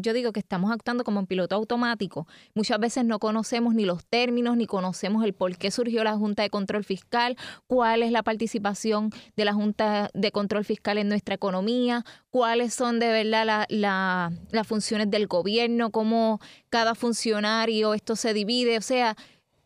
[0.00, 2.26] yo digo que estamos actuando como en piloto automático.
[2.54, 6.42] Muchas veces no conocemos ni los términos, ni conocemos el por qué surgió la Junta
[6.42, 11.34] de Control Fiscal, cuál es la participación de la Junta de Control Fiscal en nuestra
[11.34, 18.78] economía, cuáles son de verdad las funciones del gobierno, cómo cada funcionario esto se divide.
[18.78, 19.16] O sea,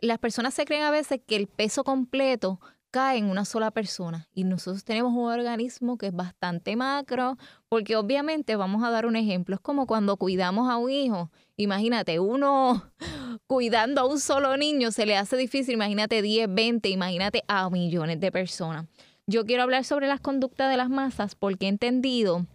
[0.00, 4.28] las personas se creen a veces que el peso completo cae en una sola persona.
[4.32, 7.36] Y nosotros tenemos un organismo que es bastante macro,
[7.68, 11.30] porque obviamente vamos a dar un ejemplo, es como cuando cuidamos a un hijo.
[11.56, 12.90] Imagínate, uno
[13.46, 18.20] cuidando a un solo niño se le hace difícil, imagínate 10, 20, imagínate a millones
[18.20, 18.86] de personas.
[19.26, 22.46] Yo quiero hablar sobre las conductas de las masas porque he entendido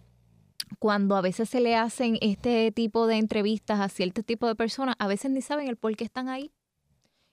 [0.78, 4.96] cuando a veces se le hacen este tipo de entrevistas a cierto tipo de personas,
[4.98, 6.50] a veces ni saben el por qué están ahí.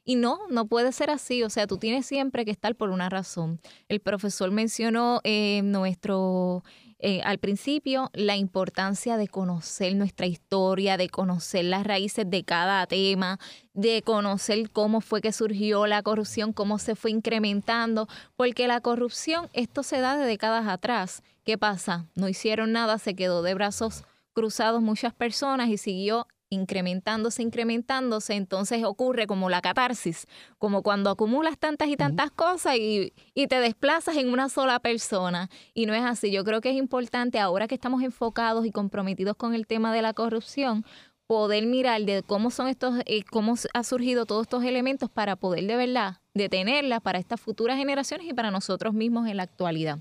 [0.03, 1.43] Y no, no puede ser así.
[1.43, 3.59] O sea, tú tienes siempre que estar por una razón.
[3.87, 6.63] El profesor mencionó eh, nuestro,
[6.99, 12.85] eh, al principio la importancia de conocer nuestra historia, de conocer las raíces de cada
[12.87, 13.39] tema,
[13.73, 19.49] de conocer cómo fue que surgió la corrupción, cómo se fue incrementando, porque la corrupción,
[19.53, 21.21] esto se da de décadas atrás.
[21.43, 22.07] ¿Qué pasa?
[22.15, 28.83] No hicieron nada, se quedó de brazos cruzados muchas personas y siguió incrementándose, incrementándose, entonces
[28.83, 30.27] ocurre como la catarsis,
[30.59, 35.49] como cuando acumulas tantas y tantas cosas y, y, te desplazas en una sola persona.
[35.73, 36.31] Y no es así.
[36.31, 40.01] Yo creo que es importante, ahora que estamos enfocados y comprometidos con el tema de
[40.01, 40.85] la corrupción,
[41.25, 45.65] poder mirar de cómo son estos, eh, cómo ha surgido todos estos elementos para poder
[45.65, 49.99] de verdad detenerla para estas futuras generaciones y para nosotros mismos en la actualidad.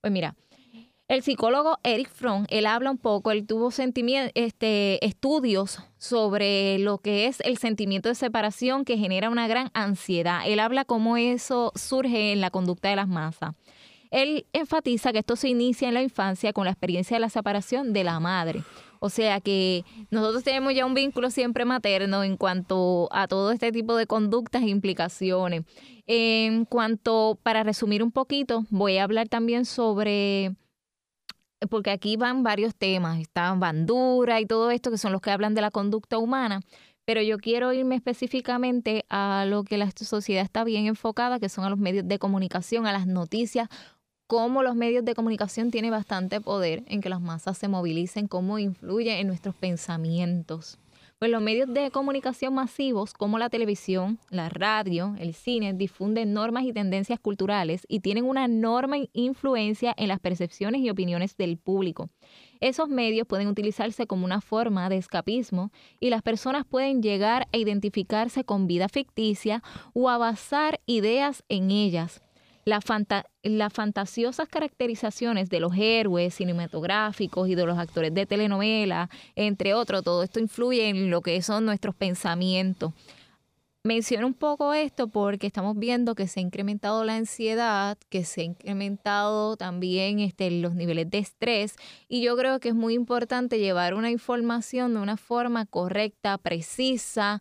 [0.00, 0.36] Pues mira,
[1.08, 7.26] el psicólogo Eric Fromm, él habla un poco, él tuvo este, estudios sobre lo que
[7.26, 10.42] es el sentimiento de separación que genera una gran ansiedad.
[10.44, 13.54] Él habla cómo eso surge en la conducta de las masas.
[14.10, 17.94] Él enfatiza que esto se inicia en la infancia con la experiencia de la separación
[17.94, 18.62] de la madre.
[19.00, 23.72] O sea que nosotros tenemos ya un vínculo siempre materno en cuanto a todo este
[23.72, 25.62] tipo de conductas e implicaciones.
[26.06, 30.54] En cuanto, para resumir un poquito, voy a hablar también sobre
[31.70, 35.54] porque aquí van varios temas, está bandura y todo esto, que son los que hablan
[35.54, 36.60] de la conducta humana,
[37.04, 41.64] pero yo quiero irme específicamente a lo que la sociedad está bien enfocada, que son
[41.64, 43.68] a los medios de comunicación, a las noticias,
[44.26, 48.58] cómo los medios de comunicación tienen bastante poder en que las masas se movilicen, cómo
[48.58, 50.78] influye en nuestros pensamientos.
[51.18, 56.62] Pues los medios de comunicación masivos como la televisión, la radio, el cine difunden normas
[56.62, 62.08] y tendencias culturales y tienen una enorme influencia en las percepciones y opiniones del público.
[62.60, 67.56] Esos medios pueden utilizarse como una forma de escapismo y las personas pueden llegar a
[67.56, 72.22] identificarse con vida ficticia o a basar ideas en ellas
[72.68, 80.02] las fantasiosas caracterizaciones de los héroes cinematográficos y de los actores de telenovela, entre otros,
[80.02, 82.92] todo esto influye en lo que son nuestros pensamientos.
[83.84, 88.42] Menciono un poco esto porque estamos viendo que se ha incrementado la ansiedad, que se
[88.42, 91.76] ha incrementado también este, los niveles de estrés
[92.06, 97.40] y yo creo que es muy importante llevar una información de una forma correcta, precisa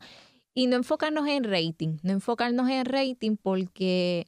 [0.54, 4.28] y no enfocarnos en rating, no enfocarnos en rating porque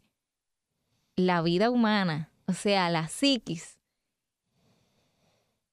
[1.19, 3.79] la vida humana, o sea, la psiquis,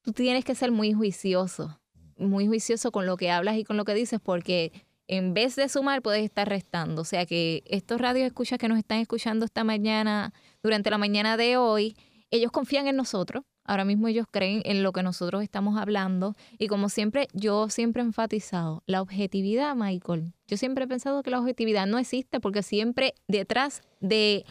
[0.03, 1.81] tú tienes que ser muy juicioso,
[2.17, 4.73] muy juicioso con lo que hablas y con lo que dices, porque
[5.09, 7.03] en vez de sumar puedes estar restando.
[7.03, 10.33] O sea que estos radios escuchas que nos están escuchando esta mañana,
[10.63, 11.97] durante la mañana de hoy,
[12.31, 13.45] ellos confían en nosotros.
[13.65, 16.37] Ahora mismo ellos creen en lo que nosotros estamos hablando.
[16.57, 20.35] Y como siempre, yo siempre he enfatizado la objetividad, Michael.
[20.47, 24.45] Yo siempre he pensado que la objetividad no existe porque siempre detrás de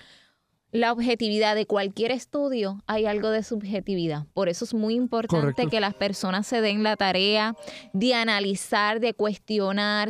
[0.76, 4.26] la objetividad de cualquier estudio, hay algo de subjetividad.
[4.34, 7.56] Por eso es muy importante que las personas se den la tarea
[7.94, 10.10] de analizar, de cuestionar,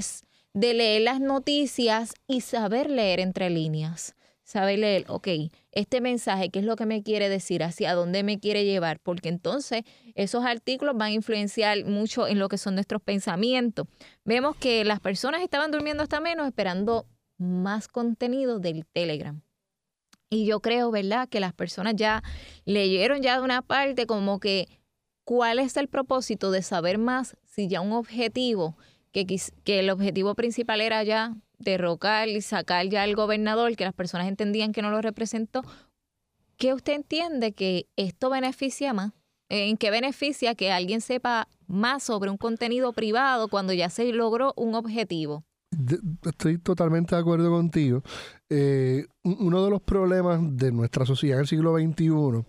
[0.54, 4.16] de leer las noticias y saber leer entre líneas.
[4.44, 5.28] Saber leer, ok,
[5.72, 7.64] este mensaje, ¿qué es lo que me quiere decir?
[7.64, 9.00] ¿Hacia dónde me quiere llevar?
[9.00, 9.84] Porque entonces
[10.16, 13.86] esos artículos van a influenciar mucho en lo que son nuestros pensamientos.
[14.24, 17.06] Vemos que las personas estaban durmiendo hasta menos esperando
[17.38, 19.45] más contenido del Telegram.
[20.30, 22.24] Y yo creo, ¿verdad?, que las personas ya
[22.66, 24.68] leyeron ya de una parte como que
[25.24, 28.78] cuál es el propósito de saber más si ya un objetivo,
[29.12, 29.26] que,
[29.64, 34.28] que el objetivo principal era ya derrocar y sacar ya al gobernador, que las personas
[34.28, 35.64] entendían que no lo representó,
[36.58, 39.14] ¿qué usted entiende que esto beneficia más?
[39.50, 44.54] ¿En qué beneficia que alguien sepa más sobre un contenido privado cuando ya se logró
[44.58, 45.44] un objetivo?
[46.24, 48.04] Estoy totalmente de acuerdo contigo.
[48.50, 52.46] Eh, uno de los problemas de nuestra sociedad en el siglo XXI,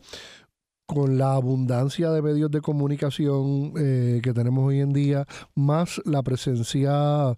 [0.87, 6.23] con la abundancia de medios de comunicación eh, que tenemos hoy en día, más la
[6.23, 7.37] presencia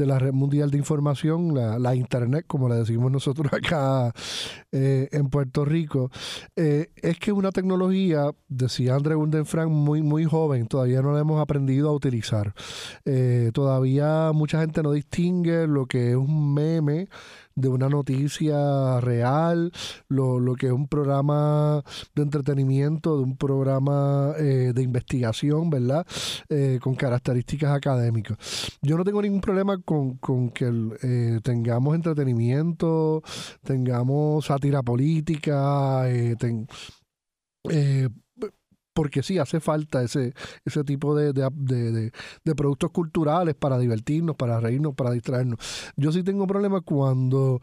[0.00, 4.12] de la red mundial de información, la, Internet, como la decimos nosotros acá
[4.72, 6.10] eh, en Puerto Rico,
[6.56, 11.40] eh, es que una tecnología, decía André Gundenfrank, muy, muy joven, todavía no la hemos
[11.40, 12.54] aprendido a utilizar.
[13.04, 17.08] Eh, todavía mucha gente no distingue lo que es un meme
[17.60, 19.72] de una noticia real,
[20.08, 21.82] lo, lo, que es un programa
[22.14, 26.06] de entretenimiento, de un programa eh, de investigación, ¿verdad?
[26.48, 28.36] Eh, con características académicas.
[28.82, 30.70] Yo no tengo ningún problema con, con que
[31.02, 33.22] eh, tengamos entretenimiento,
[33.62, 36.04] tengamos sátira política,
[38.92, 41.32] porque sí hace falta ese, ese tipo de,
[42.56, 45.58] productos culturales para divertirnos, para reírnos, para distraernos.
[45.96, 47.60] Yo sí tengo problemas cuando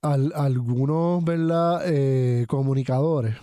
[0.00, 1.82] algunos ¿verdad?
[1.86, 3.36] Eh, comunicadores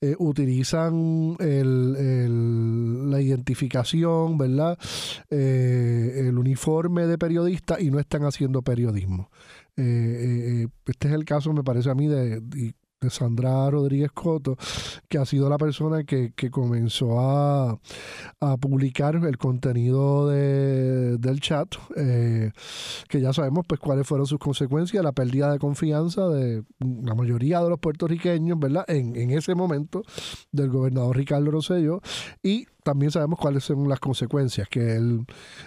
[0.00, 4.78] eh, utilizan la identificación, ¿verdad?
[5.30, 9.30] Eh, el uniforme de periodista y no están haciendo periodismo.
[9.76, 12.74] este es el caso, me parece a mí, de, de
[13.08, 14.56] Sandra Rodríguez Coto,
[15.08, 17.78] que ha sido la persona que, comenzó a,
[18.60, 22.50] publicar el contenido de, del chat, eh,
[23.08, 27.62] que ya sabemos pues cuáles fueron sus consecuencias, la pérdida de confianza de la mayoría
[27.62, 28.84] de los puertorriqueños, ¿verdad?
[28.88, 30.02] En, en ese momento
[30.52, 32.00] del gobernador Ricardo Rosello
[32.42, 35.24] y también sabemos cuáles son las consecuencias, que él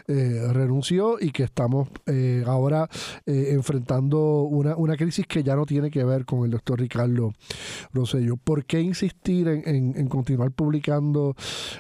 [0.08, 2.90] eh, renunció y que estamos eh, ahora
[3.26, 7.34] eh, enfrentando una, una, crisis que ya no tiene que ver con el doctor Ricardo
[7.92, 8.38] Rosello.
[8.38, 11.36] ¿Por qué insistir en, en continuar publicando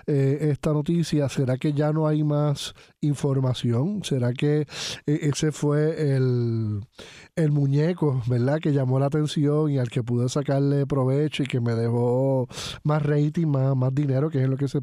[0.05, 1.29] esta noticia?
[1.29, 4.03] ¿Será que ya no hay más información?
[4.03, 4.67] ¿Será que
[5.05, 6.81] ese fue el,
[7.35, 8.59] el muñeco, ¿verdad?
[8.59, 12.47] Que llamó la atención y al que pude sacarle provecho y que me dejó
[12.83, 14.81] más rating, más, más dinero, que es lo que se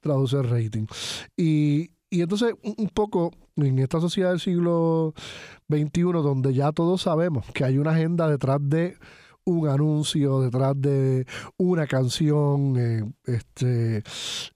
[0.00, 0.86] traduce el rating.
[1.36, 5.14] Y, y entonces, un poco en esta sociedad del siglo
[5.68, 8.96] XXI, donde ya todos sabemos que hay una agenda detrás de
[9.46, 11.24] un anuncio, detrás de
[11.56, 14.02] una canción, eh, este,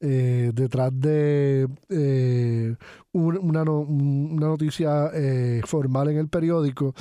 [0.01, 2.75] eh, detrás de eh,
[3.13, 5.11] una, una, noticia
[5.65, 6.95] formal en el periódico,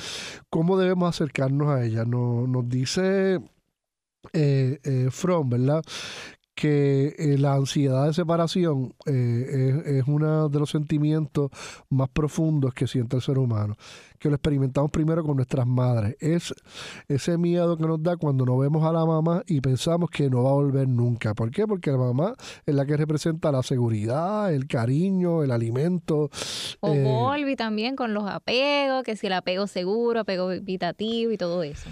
[0.48, 2.04] ¿cómo debemos acercarnos a ella?
[2.04, 3.40] Nos, nos dice
[5.10, 5.82] From, ¿verdad?
[6.60, 11.50] Que eh, la ansiedad de separación eh, es, uno de los sentimientos
[11.88, 13.78] más profundos que siente el ser humano,
[14.18, 16.16] que lo experimentamos primero con nuestras madres.
[16.20, 16.54] Es
[17.08, 20.42] ese miedo que nos da cuando no vemos a la mamá y pensamos que no
[20.42, 21.32] va a volver nunca.
[21.32, 21.66] ¿Por qué?
[21.66, 22.34] Porque la mamá
[22.66, 26.28] es la que representa la seguridad, el cariño, el alimento.
[26.80, 31.62] O eh, también con los apegos, que si el apego seguro, apego evitativo y todo
[31.62, 31.88] eso.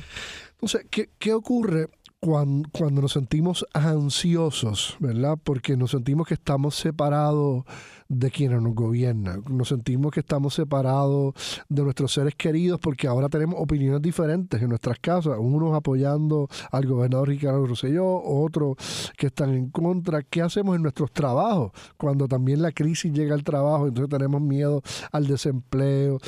[0.61, 1.89] Entonces, ¿qué, qué ocurre?
[2.21, 5.39] Cuando, cuando, nos sentimos ansiosos, ¿verdad?
[5.43, 7.65] Porque nos sentimos que estamos separados
[8.09, 11.35] de quienes nos gobiernan, nos sentimos que estamos separados
[11.69, 16.87] de nuestros seres queridos porque ahora tenemos opiniones diferentes en nuestras casas, unos apoyando al
[16.87, 18.77] gobernador Ricardo Rosselló, otros
[19.17, 20.23] que están en contra.
[20.23, 23.87] ¿Qué hacemos en nuestros trabajos cuando también la crisis llega al trabajo?
[23.87, 26.19] Entonces tenemos miedo al desempleo,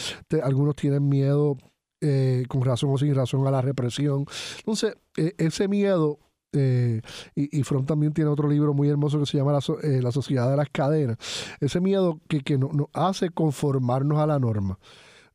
[0.42, 1.56] algunos tienen miedo
[2.00, 4.26] eh, con razón o sin razón a la represión.
[4.58, 6.18] Entonces, e, ese miedo,
[6.52, 7.00] eh,
[7.34, 10.50] y, y Front también tiene otro libro muy hermoso que se llama La, eh, Sociedad
[10.50, 11.18] de las Cadenas,
[11.60, 14.78] ese miedo que, que nos hace conformarnos a la norma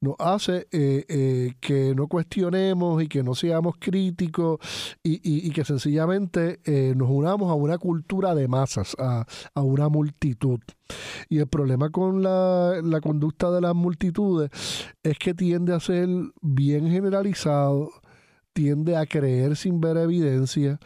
[0.06, 4.60] nos hace eh, eh, que no cuestionemos y que no seamos críticos
[5.04, 9.26] y, que sencillamente eh, nos unamos a una cultura de masas, a,
[9.56, 10.60] una multitud.
[11.30, 14.52] Y el problema con la, la, conducta de las multitudes
[15.02, 16.08] es que tiende a ser
[16.42, 17.90] bien generalizado,
[18.54, 20.80] tiende a creer sin ver evidencia,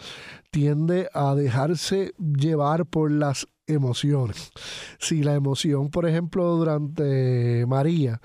[0.49, 4.51] tiende a dejarse llevar por las emociones.
[4.99, 8.22] Si la emoción, por ejemplo, durante María,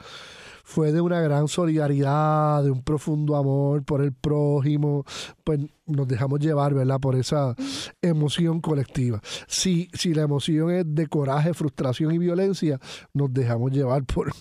[0.64, 5.04] fue de una gran solidaridad, de un profundo amor por el prójimo,
[5.44, 6.98] pues nos dejamos llevar, ¿verdad?
[7.00, 7.54] Por esa
[8.00, 9.20] emoción colectiva.
[9.46, 12.80] Si, si la emoción es de coraje, frustración y violencia,
[13.12, 14.32] nos dejamos llevar por,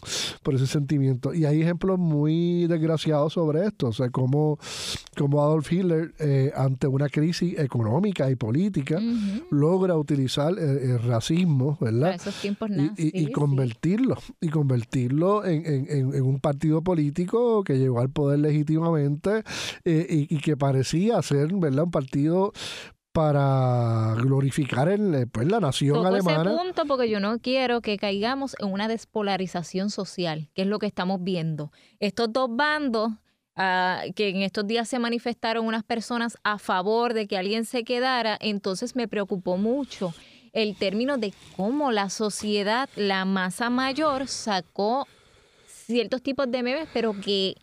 [0.42, 1.34] por ese sentimiento.
[1.34, 4.58] Y hay ejemplos muy desgraciados sobre esto, o sea, como,
[5.18, 9.00] como Adolf Hitler, eh, ante una crisis económica y política,
[9.50, 12.16] logra utilizar el, racismo, ¿verdad?
[12.16, 18.00] esos tiempos y, y, convertirlo, y convertirlo en, en, en, un partido político que llegó
[18.00, 19.44] al poder legítimamente
[19.84, 21.84] eh, y, y que parecía ser ¿verdad?
[21.84, 22.54] Un partido
[23.14, 26.50] para glorificar el, eh, pues, la nación alemana.
[26.52, 30.80] Ese punto porque yo no quiero que caigamos en una despolarización social, que es lo
[30.80, 31.72] que estamos viendo.
[32.00, 33.12] Estos dos bandos
[33.56, 37.84] ah, que en estos días se manifestaron unas personas a favor de que alguien se
[37.84, 40.12] quedara, entonces me preocupó mucho
[40.52, 45.08] el término de cómo la sociedad, la masa mayor, sacó
[45.68, 47.56] ciertos tipos de memes, pero que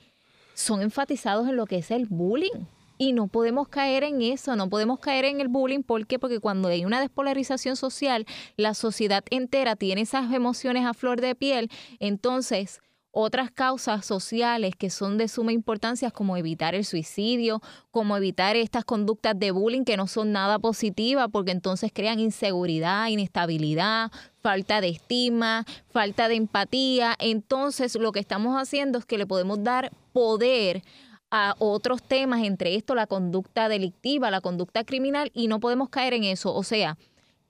[0.55, 2.66] son enfatizados en lo que es el bullying
[3.01, 5.82] y no podemos caer en eso, no podemos caer en el bullying.
[5.82, 6.18] ¿Por qué?
[6.18, 8.26] Porque cuando hay una despolarización social,
[8.59, 14.90] la sociedad entera tiene esas emociones a flor de piel, entonces otras causas sociales que
[14.90, 19.96] son de suma importancia, como evitar el suicidio, como evitar estas conductas de bullying que
[19.96, 27.16] no son nada positivas, porque entonces crean inseguridad, inestabilidad, falta de estima, falta de empatía.
[27.18, 30.82] Entonces lo que estamos haciendo es que le podemos dar poder
[31.31, 36.14] a otros temas, entre esto la conducta delictiva, la conducta criminal, y no podemos caer
[36.14, 36.55] en eso.
[36.55, 36.99] O sea,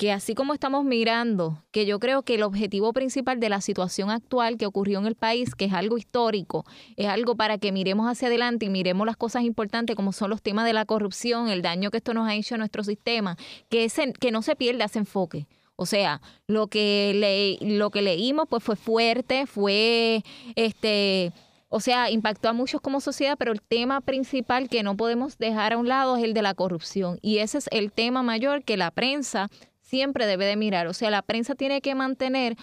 [0.00, 4.08] que así como estamos mirando, que yo creo que el objetivo principal de la situación
[4.08, 6.64] actual que ocurrió en el país, que es algo histórico,
[6.96, 10.40] es algo para que miremos hacia adelante y miremos las cosas importantes como son los
[10.40, 13.36] temas de la corrupción, el daño que esto nos ha hecho a nuestro sistema,
[13.68, 15.46] que, ese, que no se pierda ese enfoque.
[15.76, 20.24] O sea, lo que, le, lo que leímos pues fue fuerte, fue
[20.56, 21.32] este
[21.70, 25.72] o sea, impactó a muchos como sociedad, pero el tema principal que no podemos dejar
[25.72, 27.20] a un lado es el de la corrupción.
[27.22, 29.48] Y ese es el tema mayor que la prensa
[29.80, 30.88] siempre debe de mirar.
[30.88, 32.56] O sea, la prensa tiene que mantener,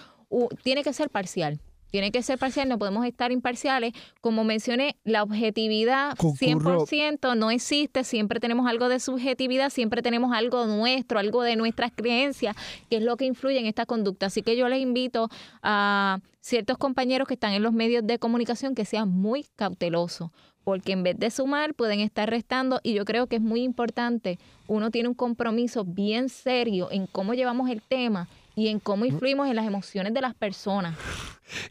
[0.61, 1.61] tiene que ser parcial.
[1.91, 3.93] Tiene que ser parcial, no podemos estar imparciales.
[4.21, 10.65] Como mencioné, la objetividad 100% no existe, siempre tenemos algo de subjetividad, siempre tenemos algo
[10.65, 12.55] nuestro, algo de nuestras creencias,
[12.89, 14.27] que es lo que influye en esta conducta.
[14.27, 15.29] Así que yo les invito
[15.63, 20.31] a ciertos compañeros que están en los medios de comunicación que sean muy cautelosos,
[20.63, 24.39] porque en vez de sumar pueden estar restando y yo creo que es muy importante,
[24.67, 29.47] uno tiene un compromiso bien serio en cómo llevamos el tema y en cómo influimos
[29.47, 30.97] en las emociones de las personas.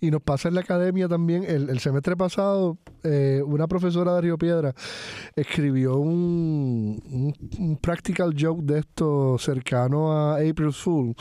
[0.00, 4.38] Y nos pasa en la academia también, el, semestre pasado, eh, una profesora de Río
[4.38, 4.74] Piedra
[5.34, 11.14] escribió un, un, practical joke de esto cercano a April Fool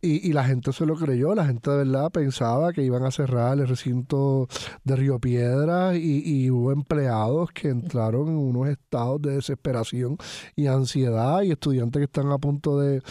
[0.00, 3.58] y, la gente se lo creyó, la gente de verdad pensaba que iban a cerrar
[3.58, 4.48] el recinto
[4.84, 10.16] de Río Piedra y, hubo empleados que entraron en unos estados de desesperación
[10.56, 13.02] y ansiedad y estudiantes que están a punto de,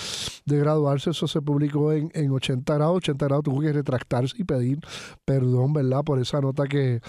[0.45, 4.78] graduarse, eso se publicó en, en 80 grados, 80 grados tuvo que retractarse y pedir
[5.25, 6.03] perdón, ¿verdad?
[6.03, 7.01] Por esa nota que,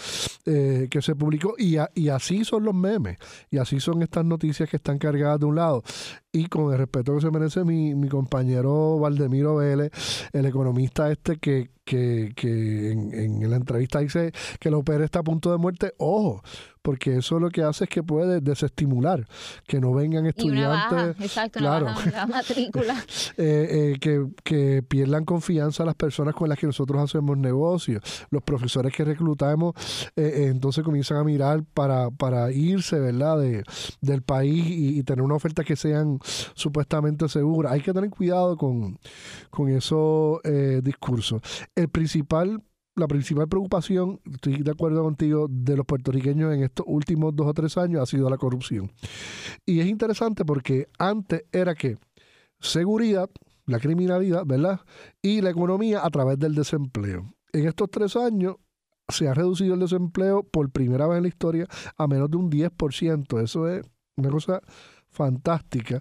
[0.46, 1.54] eh, que se publicó.
[1.58, 3.18] Y, y así son los memes.
[3.50, 5.82] Y así son estas noticias que están cargadas de un lado
[6.32, 9.90] y con el respeto que se merece mi, mi compañero Valdemiro Vélez,
[10.32, 15.20] el economista este que, que, que en, en, la entrevista dice que la OPR está
[15.20, 16.42] a punto de muerte, ojo,
[16.82, 19.26] porque eso lo que hace es que puede desestimular
[19.66, 21.20] que no vengan estudiantes.
[21.20, 21.86] exacto, claro,
[22.28, 22.96] matrícula.
[23.36, 28.02] Eh, eh, que, que, pierdan confianza las personas con las que nosotros hacemos negocios.
[28.30, 29.74] Los profesores que reclutamos
[30.16, 33.62] eh, entonces comienzan a mirar para, para irse, ¿verdad?, de,
[34.00, 36.19] del país y, y tener una oferta que sean
[36.54, 37.72] supuestamente segura.
[37.72, 38.98] Hay que tener cuidado con,
[39.50, 41.40] con esos eh, discursos.
[41.74, 42.62] El principal
[42.96, 47.54] la principal preocupación, estoy de acuerdo contigo, de los puertorriqueños en estos últimos dos o
[47.54, 48.92] tres años ha sido la corrupción.
[49.64, 51.96] Y es interesante porque antes era que
[52.60, 53.30] seguridad,
[53.66, 54.80] la criminalidad, ¿verdad?
[55.22, 57.32] Y la economía a través del desempleo.
[57.52, 58.56] En estos tres años
[59.08, 61.66] se ha reducido el desempleo por primera vez en la historia
[61.96, 63.42] a menos de un 10%.
[63.42, 63.84] Eso es
[64.16, 64.60] una cosa
[65.10, 66.00] fantástica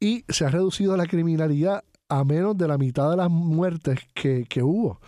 [0.00, 4.46] y se ha reducido la criminalidad a menos de la mitad de las muertes que,
[4.62, 5.00] hubo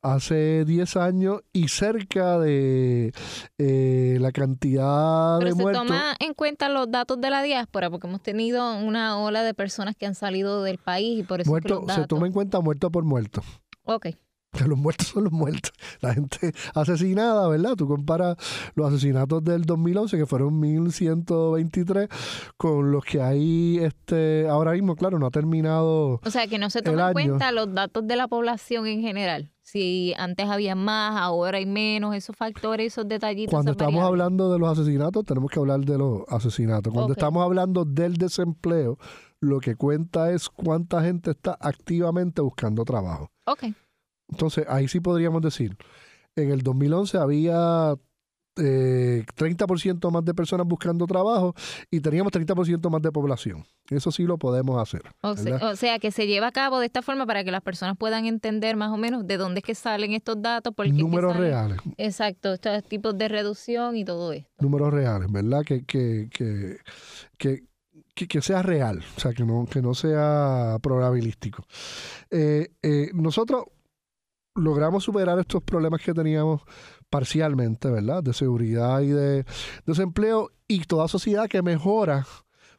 [0.00, 3.12] hace 10 años y cerca de
[3.58, 5.82] eh, la cantidad de muertos.
[5.82, 9.54] se toma en cuenta los datos de la diáspora porque hemos tenido una ola de
[9.54, 11.52] personas que han salido del país y por eso
[11.94, 13.42] se toma en cuenta muerto por muerto.
[13.84, 14.06] Ok
[14.52, 15.72] que los muertos son los muertos.
[16.00, 17.74] La gente asesinada, ¿verdad?
[17.76, 18.36] Tú comparas
[18.74, 22.08] los asesinatos del 2011, que fueron 1123,
[22.56, 26.20] con los que hay este, ahora mismo, claro, no ha terminado.
[26.24, 29.50] O sea, que no se toman en cuenta los datos de la población en general.
[29.62, 33.52] Si antes había más, ahora hay menos, esos factores, esos detallitos.
[33.52, 36.90] Cuando estamos hablando de los asesinatos, tenemos que hablar de los asesinatos.
[36.92, 38.96] Cuando estamos hablando del desempleo,
[39.40, 43.30] lo que cuenta es cuánta gente está activamente buscando trabajo.
[43.44, 43.64] Ok.
[44.28, 45.76] Entonces, ahí sí podríamos decir,
[46.36, 47.96] en el 2011 había
[48.60, 51.54] eh, 30% más de personas buscando trabajo
[51.90, 53.64] y teníamos 30% más de población.
[53.88, 55.02] Eso sí lo podemos hacer.
[55.22, 58.26] O sea, que se lleva a cabo de esta forma para que las personas puedan
[58.26, 60.74] entender más o menos de dónde es que salen estos datos.
[60.92, 61.78] Números reales.
[61.96, 64.50] Exacto, estos tipos de reducción y todo esto.
[64.58, 65.62] Números reales, ¿verdad?
[65.64, 66.78] Que, que, que,
[67.38, 71.64] que, que sea real, o sea, que no, que no sea probabilístico.
[72.30, 73.64] Eh, eh, nosotros
[74.58, 76.62] logramos superar estos problemas que teníamos
[77.10, 78.22] parcialmente, ¿verdad?
[78.22, 79.44] De seguridad y de
[79.86, 82.26] desempleo y toda sociedad que mejora,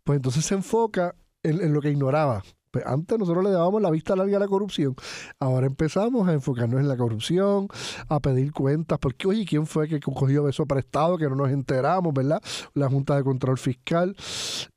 [0.03, 2.43] pues entonces se enfoca en, lo que ignoraba.
[2.71, 4.95] Pues antes nosotros le dábamos la vista larga a la corrupción.
[5.39, 7.67] Ahora empezamos a enfocarnos en la corrupción,
[8.07, 12.13] a pedir cuentas, porque oye, ¿quién fue que cogió eso prestado que no nos enteramos,
[12.13, 12.41] verdad?
[12.75, 14.15] La Junta de Control Fiscal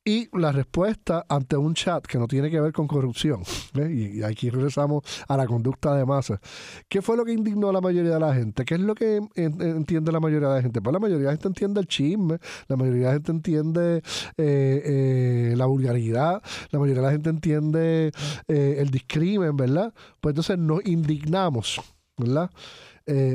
[0.05, 3.43] y la respuesta ante un chat que no tiene que ver con corrupción.
[3.75, 6.41] Y aquí regresamos a la conducta de masa.
[6.89, 8.65] ¿Qué fue lo que indignó a la mayoría de la gente?
[8.65, 10.81] ¿Qué es lo que entiende la mayoría de la gente?
[10.81, 12.39] Pues la mayoría de la gente entiende el chisme,
[12.69, 14.03] la mayoría de la gente entiende
[14.39, 19.93] eh, eh, la vulgaridad, la mayoría de la gente entiende eh, el discrimen, ¿verdad?
[20.21, 21.81] Pues entonces nos indignamos,
[22.17, 22.51] ¿verdad?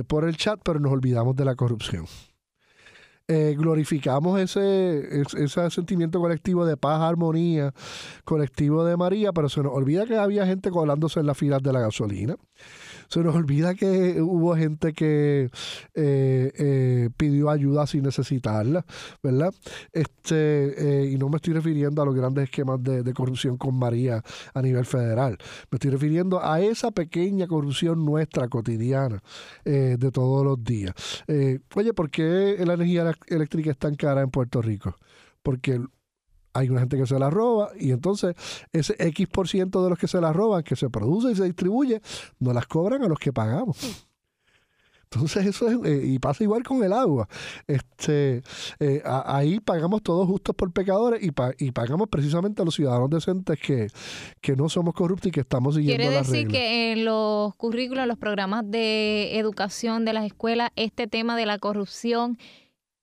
[0.08, 2.06] por el chat, pero nos olvidamos de la corrupción.
[3.30, 7.74] Eh, glorificamos ese, ese, sentimiento colectivo de paz, armonía,
[8.24, 11.74] colectivo de María, pero se nos olvida que había gente colándose en las filas de
[11.74, 12.38] la gasolina
[13.08, 15.50] se nos olvida que hubo gente que
[15.94, 18.86] eh, eh, pidió ayuda sin necesitarla,
[19.24, 19.54] ¿verdad?
[19.92, 24.22] Este, eh, y no me estoy refiriendo a los grandes esquemas de, corrupción con María
[24.54, 25.38] a nivel federal.
[25.72, 29.24] Me estoy refiriendo a esa pequeña corrupción nuestra cotidiana
[29.64, 30.94] de todos los días.
[31.76, 34.96] oye, ¿por qué la energía eléctrica es tan cara en Puerto Rico?
[35.42, 35.82] Porque
[36.58, 38.36] hay una gente que se la roba y entonces
[38.72, 41.44] ese X por ciento de los que se la roban, que se produce y se
[41.44, 42.02] distribuye,
[42.40, 43.78] no las cobran a los que pagamos.
[45.10, 47.30] Entonces eso es, eh, y pasa igual con el agua.
[47.66, 48.44] Este,
[48.80, 53.58] eh, ahí pagamos todos justos por pecadores y, y pagamos precisamente a los ciudadanos decentes
[53.60, 53.88] que,
[54.42, 58.18] que no somos corruptos y que estamos siguiendo Quiere decir que en los currículos, los
[58.18, 62.38] programas de educación de las escuelas, este tema de la corrupción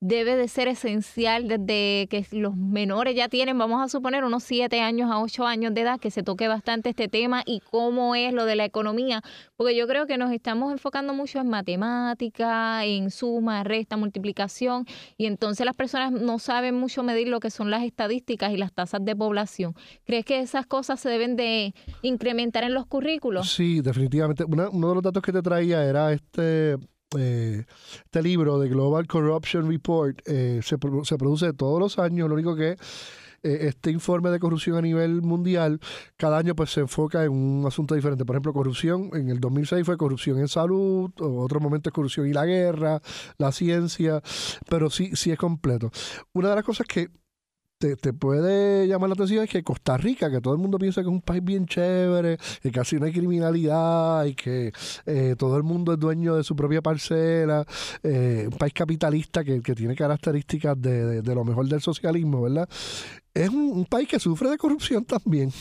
[0.01, 4.81] debe de ser esencial desde que los menores ya tienen, vamos a suponer, unos 7
[4.81, 8.33] años a 8 años de edad, que se toque bastante este tema y cómo es
[8.33, 9.23] lo de la economía,
[9.57, 14.85] porque yo creo que nos estamos enfocando mucho en matemática, en suma, resta, multiplicación,
[15.17, 18.73] y entonces las personas no saben mucho medir lo que son las estadísticas y las
[18.73, 19.75] tasas de población.
[20.05, 23.51] ¿Crees que esas cosas se deben de incrementar en los currículos?
[23.51, 24.45] Sí, definitivamente.
[24.45, 26.77] uno de los datos que te traía era este
[27.19, 27.65] eh,
[28.05, 32.77] este libro de Global Corruption Report eh, se, produce todos los años, lo único que
[33.43, 35.81] eh, este informe de corrupción a nivel mundial,
[36.17, 38.25] cada año pues se enfoca en un asunto diferente.
[38.25, 42.33] Por ejemplo, corrupción, en el 2006 fue corrupción en salud, otro momento es corrupción y
[42.33, 43.01] la guerra,
[43.39, 44.23] la ciencia,
[44.69, 45.91] pero sí, sí es completo.
[46.33, 47.11] Una de las cosas que
[48.01, 51.09] te, puede llamar la atención es que Costa Rica, que todo el mundo piensa que
[51.09, 54.73] es un país bien chévere, que casi no hay criminalidad y que
[55.07, 57.65] eh, todo el mundo es dueño de su propia parcela,
[58.03, 62.69] eh, un país capitalista que, tiene características de, de, lo mejor del socialismo, ¿verdad?
[63.35, 65.53] Es un, país que sufre de corrupción también.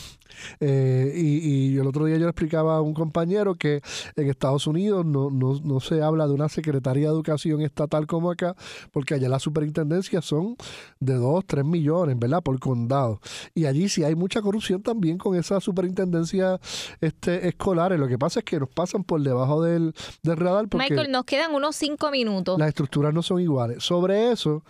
[0.60, 3.82] Eh, y, el otro día yo le explicaba a un compañero que
[4.16, 8.30] en Estados Unidos no, no, no, se habla de una Secretaría de Educación estatal como
[8.30, 8.54] acá,
[8.92, 10.56] porque allá las superintendencias son
[11.00, 12.42] de 2, 3 millones, ¿verdad?
[12.42, 13.20] Por condado.
[13.54, 16.60] Y allí sí hay mucha corrupción también con esas superintendencias
[17.00, 17.98] este, escolares.
[17.98, 20.68] Lo que pasa es que nos pasan por debajo del, del radar.
[20.68, 22.58] Porque Michael, nos quedan unos 5 minutos.
[22.58, 23.82] Las estructuras no son iguales.
[23.82, 24.62] Sobre eso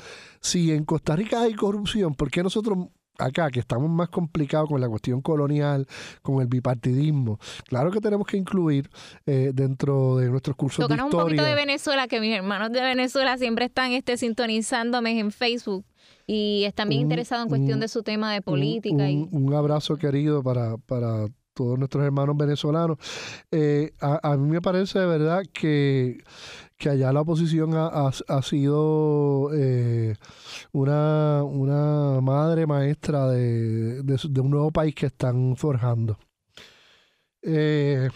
[0.45, 2.89] si en Costa Rica hay corrupción, ¿por qué nosotros
[3.19, 5.87] acá, que estamos más complicados con la cuestión colonial,
[6.23, 7.39] con el bipartidismo,
[7.69, 8.91] claro que tenemos que incluir
[9.27, 11.05] eh, dentro de nuestros cursos de historia.
[11.05, 15.85] un poquito de Venezuela, que mis hermanos de Venezuela siempre están este, sintonizándome en Facebook
[16.27, 19.05] y están bien interesados en cuestión de su tema de política.
[19.05, 19.29] Un, y...
[19.31, 22.99] un abrazo querido para, para todos nuestros hermanos venezolanos.
[23.51, 26.19] Eh, a, a, mí me parece de verdad que
[26.77, 30.17] que allá la oposición ha, sido eh,
[30.73, 34.03] una, una madre maestra de,
[34.41, 36.19] un nuevo país que están forjando.
[37.43, 38.09] Eh,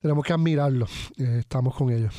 [0.00, 0.86] tenemos que admirarlo,
[1.18, 2.14] eh, estamos con ellos.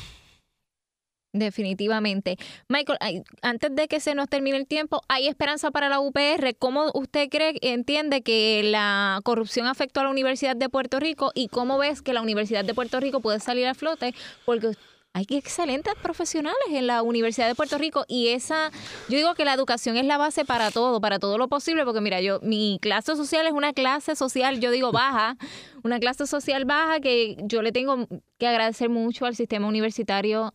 [1.34, 2.38] Definitivamente.
[2.68, 6.54] Michael, antes de que se nos termine el tiempo, ¿hay esperanza para la UPR?
[6.56, 11.48] ¿Cómo usted cree, entiende que la corrupción afectó a la Universidad de Puerto Rico y
[11.48, 14.14] cómo ves que la Universidad de Puerto Rico puede salir a flote?
[14.44, 14.74] Porque
[15.12, 18.70] hay excelentes profesionales en la Universidad de Puerto Rico y esa,
[19.08, 22.00] yo digo que la educación es la base para todo, para todo lo posible, porque
[22.00, 25.36] mira, yo, mi clase social es una clase social, yo digo baja,
[25.82, 28.06] una clase social baja que yo le tengo
[28.38, 30.54] que agradecer mucho al sistema universitario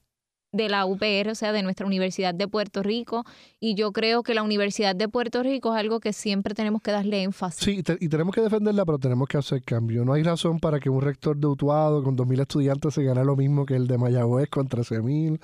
[0.51, 3.23] de la UPR, o sea, de nuestra Universidad de Puerto Rico,
[3.59, 6.91] y yo creo que la Universidad de Puerto Rico es algo que siempre tenemos que
[6.91, 7.63] darle énfasis.
[7.63, 10.03] Sí, y tenemos que defenderla, pero tenemos que hacer cambio.
[10.05, 13.35] No hay razón para que un rector de Utuado con 2.000 estudiantes se gane lo
[13.35, 15.39] mismo que el de Mayagüez con 13.000.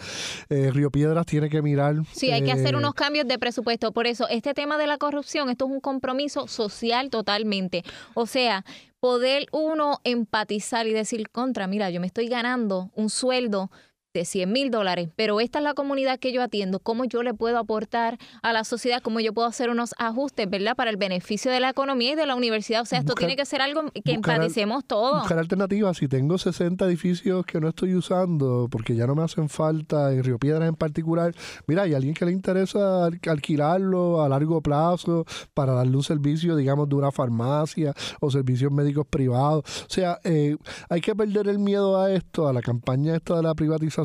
[0.49, 1.95] Eh, Río Piedras tiene que mirar.
[2.11, 3.91] Sí, hay que hacer eh, unos cambios de presupuesto.
[3.91, 7.83] Por eso, este tema de la corrupción, esto es un compromiso social totalmente.
[8.13, 8.65] O sea,
[8.99, 13.69] poder uno empatizar y decir contra, mira, yo me estoy ganando un sueldo
[14.15, 17.33] de 100 mil dólares, pero esta es la comunidad que yo atiendo, cómo yo le
[17.33, 20.75] puedo aportar a la sociedad, cómo yo puedo hacer unos ajustes, ¿verdad?
[20.75, 22.81] Para el beneficio de la economía y de la universidad.
[22.81, 25.19] O sea, esto tiene que ser algo que empaticemos todos.
[25.19, 25.97] Buscar alternativas.
[25.97, 30.23] Si tengo 60 edificios que no estoy usando porque ya no me hacen falta, en
[30.23, 31.35] Río Piedras en particular,
[31.67, 36.87] mira, hay alguien que le interesa alquilarlo a largo plazo para darle un servicio, digamos,
[36.87, 39.63] de una farmacia o servicios médicos privados.
[39.83, 40.55] O sea, eh,
[40.89, 44.04] hay que perder el miedo a esto, a la campaña esta de la privatización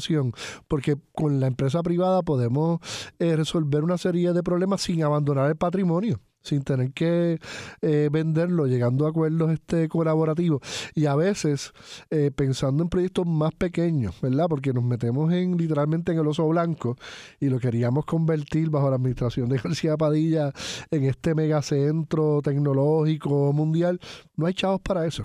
[0.68, 2.80] porque con la empresa privada podemos
[3.18, 7.38] eh, resolver una serie de problemas sin abandonar el patrimonio sin tener que
[7.82, 10.60] eh, venderlo, llegando a acuerdos este, colaborativos
[10.94, 11.72] y a veces
[12.10, 14.46] eh, pensando en proyectos más pequeños, ¿verdad?
[14.48, 16.96] Porque nos metemos en literalmente en el oso blanco
[17.38, 20.52] y lo queríamos convertir bajo la administración de García Padilla
[20.90, 24.00] en este megacentro tecnológico mundial.
[24.36, 25.24] No hay chavos para eso.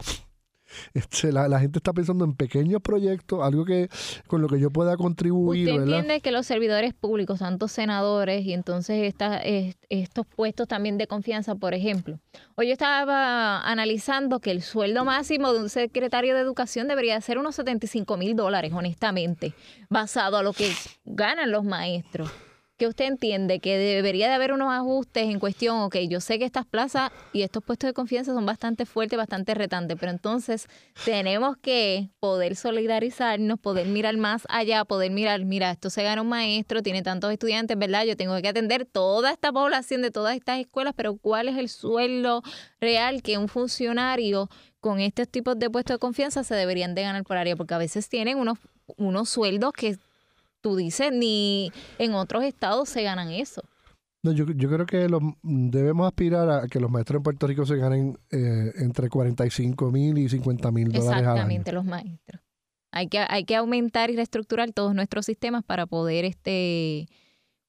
[0.93, 3.89] Este, la, gente está pensando en pequeños proyectos, algo que
[4.28, 5.69] con lo que yo pueda contribuir.
[5.69, 9.41] Usted entiende que los servidores públicos, tantos senadores y entonces esta,
[9.89, 12.19] estos puestos también de confianza, por ejemplo.
[12.55, 17.38] Hoy yo estaba analizando que el sueldo máximo de un secretario de educación debería ser
[17.38, 19.53] unos 75 mil dólares, honestamente,
[19.89, 20.71] basado a lo que
[21.05, 22.32] ganan los maestros.
[22.78, 26.45] Que usted entiende que debería de haber unos ajustes en cuestión, ok, yo sé que
[26.45, 30.67] estas plazas y estos puestos de confianza son bastante fuertes, bastante retantes, pero entonces
[31.05, 36.30] tenemos que poder solidarizarnos, poder mirar más allá, poder mirar, mira, esto se gana un
[36.30, 38.03] maestro, tiene tantos estudiantes, ¿verdad?
[38.03, 41.69] Yo tengo que atender toda esta población de todas estas escuelas, pero ¿cuál es el
[41.69, 42.41] sueldo
[42.82, 44.49] real que un funcionario
[44.82, 47.55] con estos tipos de puestos de confianza se deberían de ganar por área?
[47.55, 48.59] Porque a veces tienen unos,
[48.97, 49.97] unos sueldos que
[50.66, 53.61] tú dices, ni en otros estados se ganan eso.
[54.24, 55.07] No, yo, yo creo que
[55.43, 60.18] debemos aspirar a que los maestros en Puerto Rico se ganen eh, entre 45 mil
[60.18, 61.30] y 50 mil dólares al año.
[61.34, 62.41] Exactamente, los maestros.
[62.91, 67.09] Hay que, hay que aumentar y reestructurar todos nuestros sistemas para poder este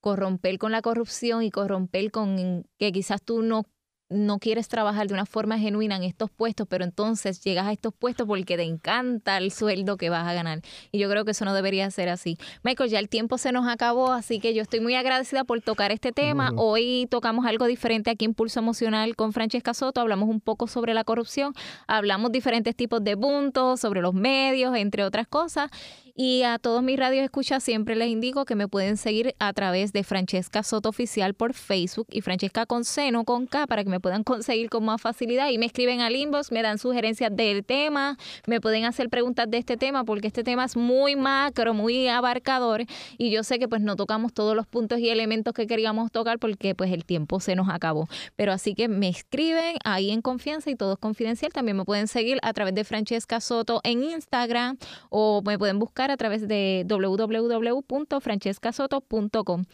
[0.00, 3.64] corromper con la corrupción y corromper con que quizás tú no
[4.08, 7.92] no quieres trabajar de una forma genuina en estos puestos, pero entonces llegas a estos
[7.92, 10.60] puestos porque te encanta el sueldo que vas a ganar.
[10.92, 12.38] Y yo creo que eso no debería ser así.
[12.62, 15.90] Michael, ya el tiempo se nos acabó, así que yo estoy muy agradecida por tocar
[15.90, 16.52] este tema.
[16.56, 20.00] Hoy tocamos algo diferente aquí en Pulso Emocional con Francesca Soto.
[20.00, 21.52] Hablamos un poco sobre la corrupción,
[21.86, 25.70] hablamos diferentes tipos de puntos, sobre los medios, entre otras cosas.
[26.18, 29.92] Y a todos mis radios escucha siempre les indico que me pueden seguir a través
[29.92, 34.00] de Francesca Soto Oficial por Facebook y Francesca con seno con K para que me
[34.00, 35.50] puedan conseguir con más facilidad.
[35.50, 39.58] Y me escriben al inbox, me dan sugerencias del tema, me pueden hacer preguntas de
[39.58, 42.84] este tema porque este tema es muy macro, muy abarcador
[43.18, 46.38] y yo sé que pues no tocamos todos los puntos y elementos que queríamos tocar
[46.38, 48.08] porque pues el tiempo se nos acabó.
[48.36, 51.52] Pero así que me escriben ahí en confianza y todo es confidencial.
[51.52, 54.78] También me pueden seguir a través de Francesca Soto en Instagram
[55.10, 59.64] o me pueden buscar a través de www.francescasoto.com.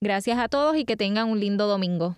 [0.00, 2.14] Gracias a todos y que tengan un lindo domingo.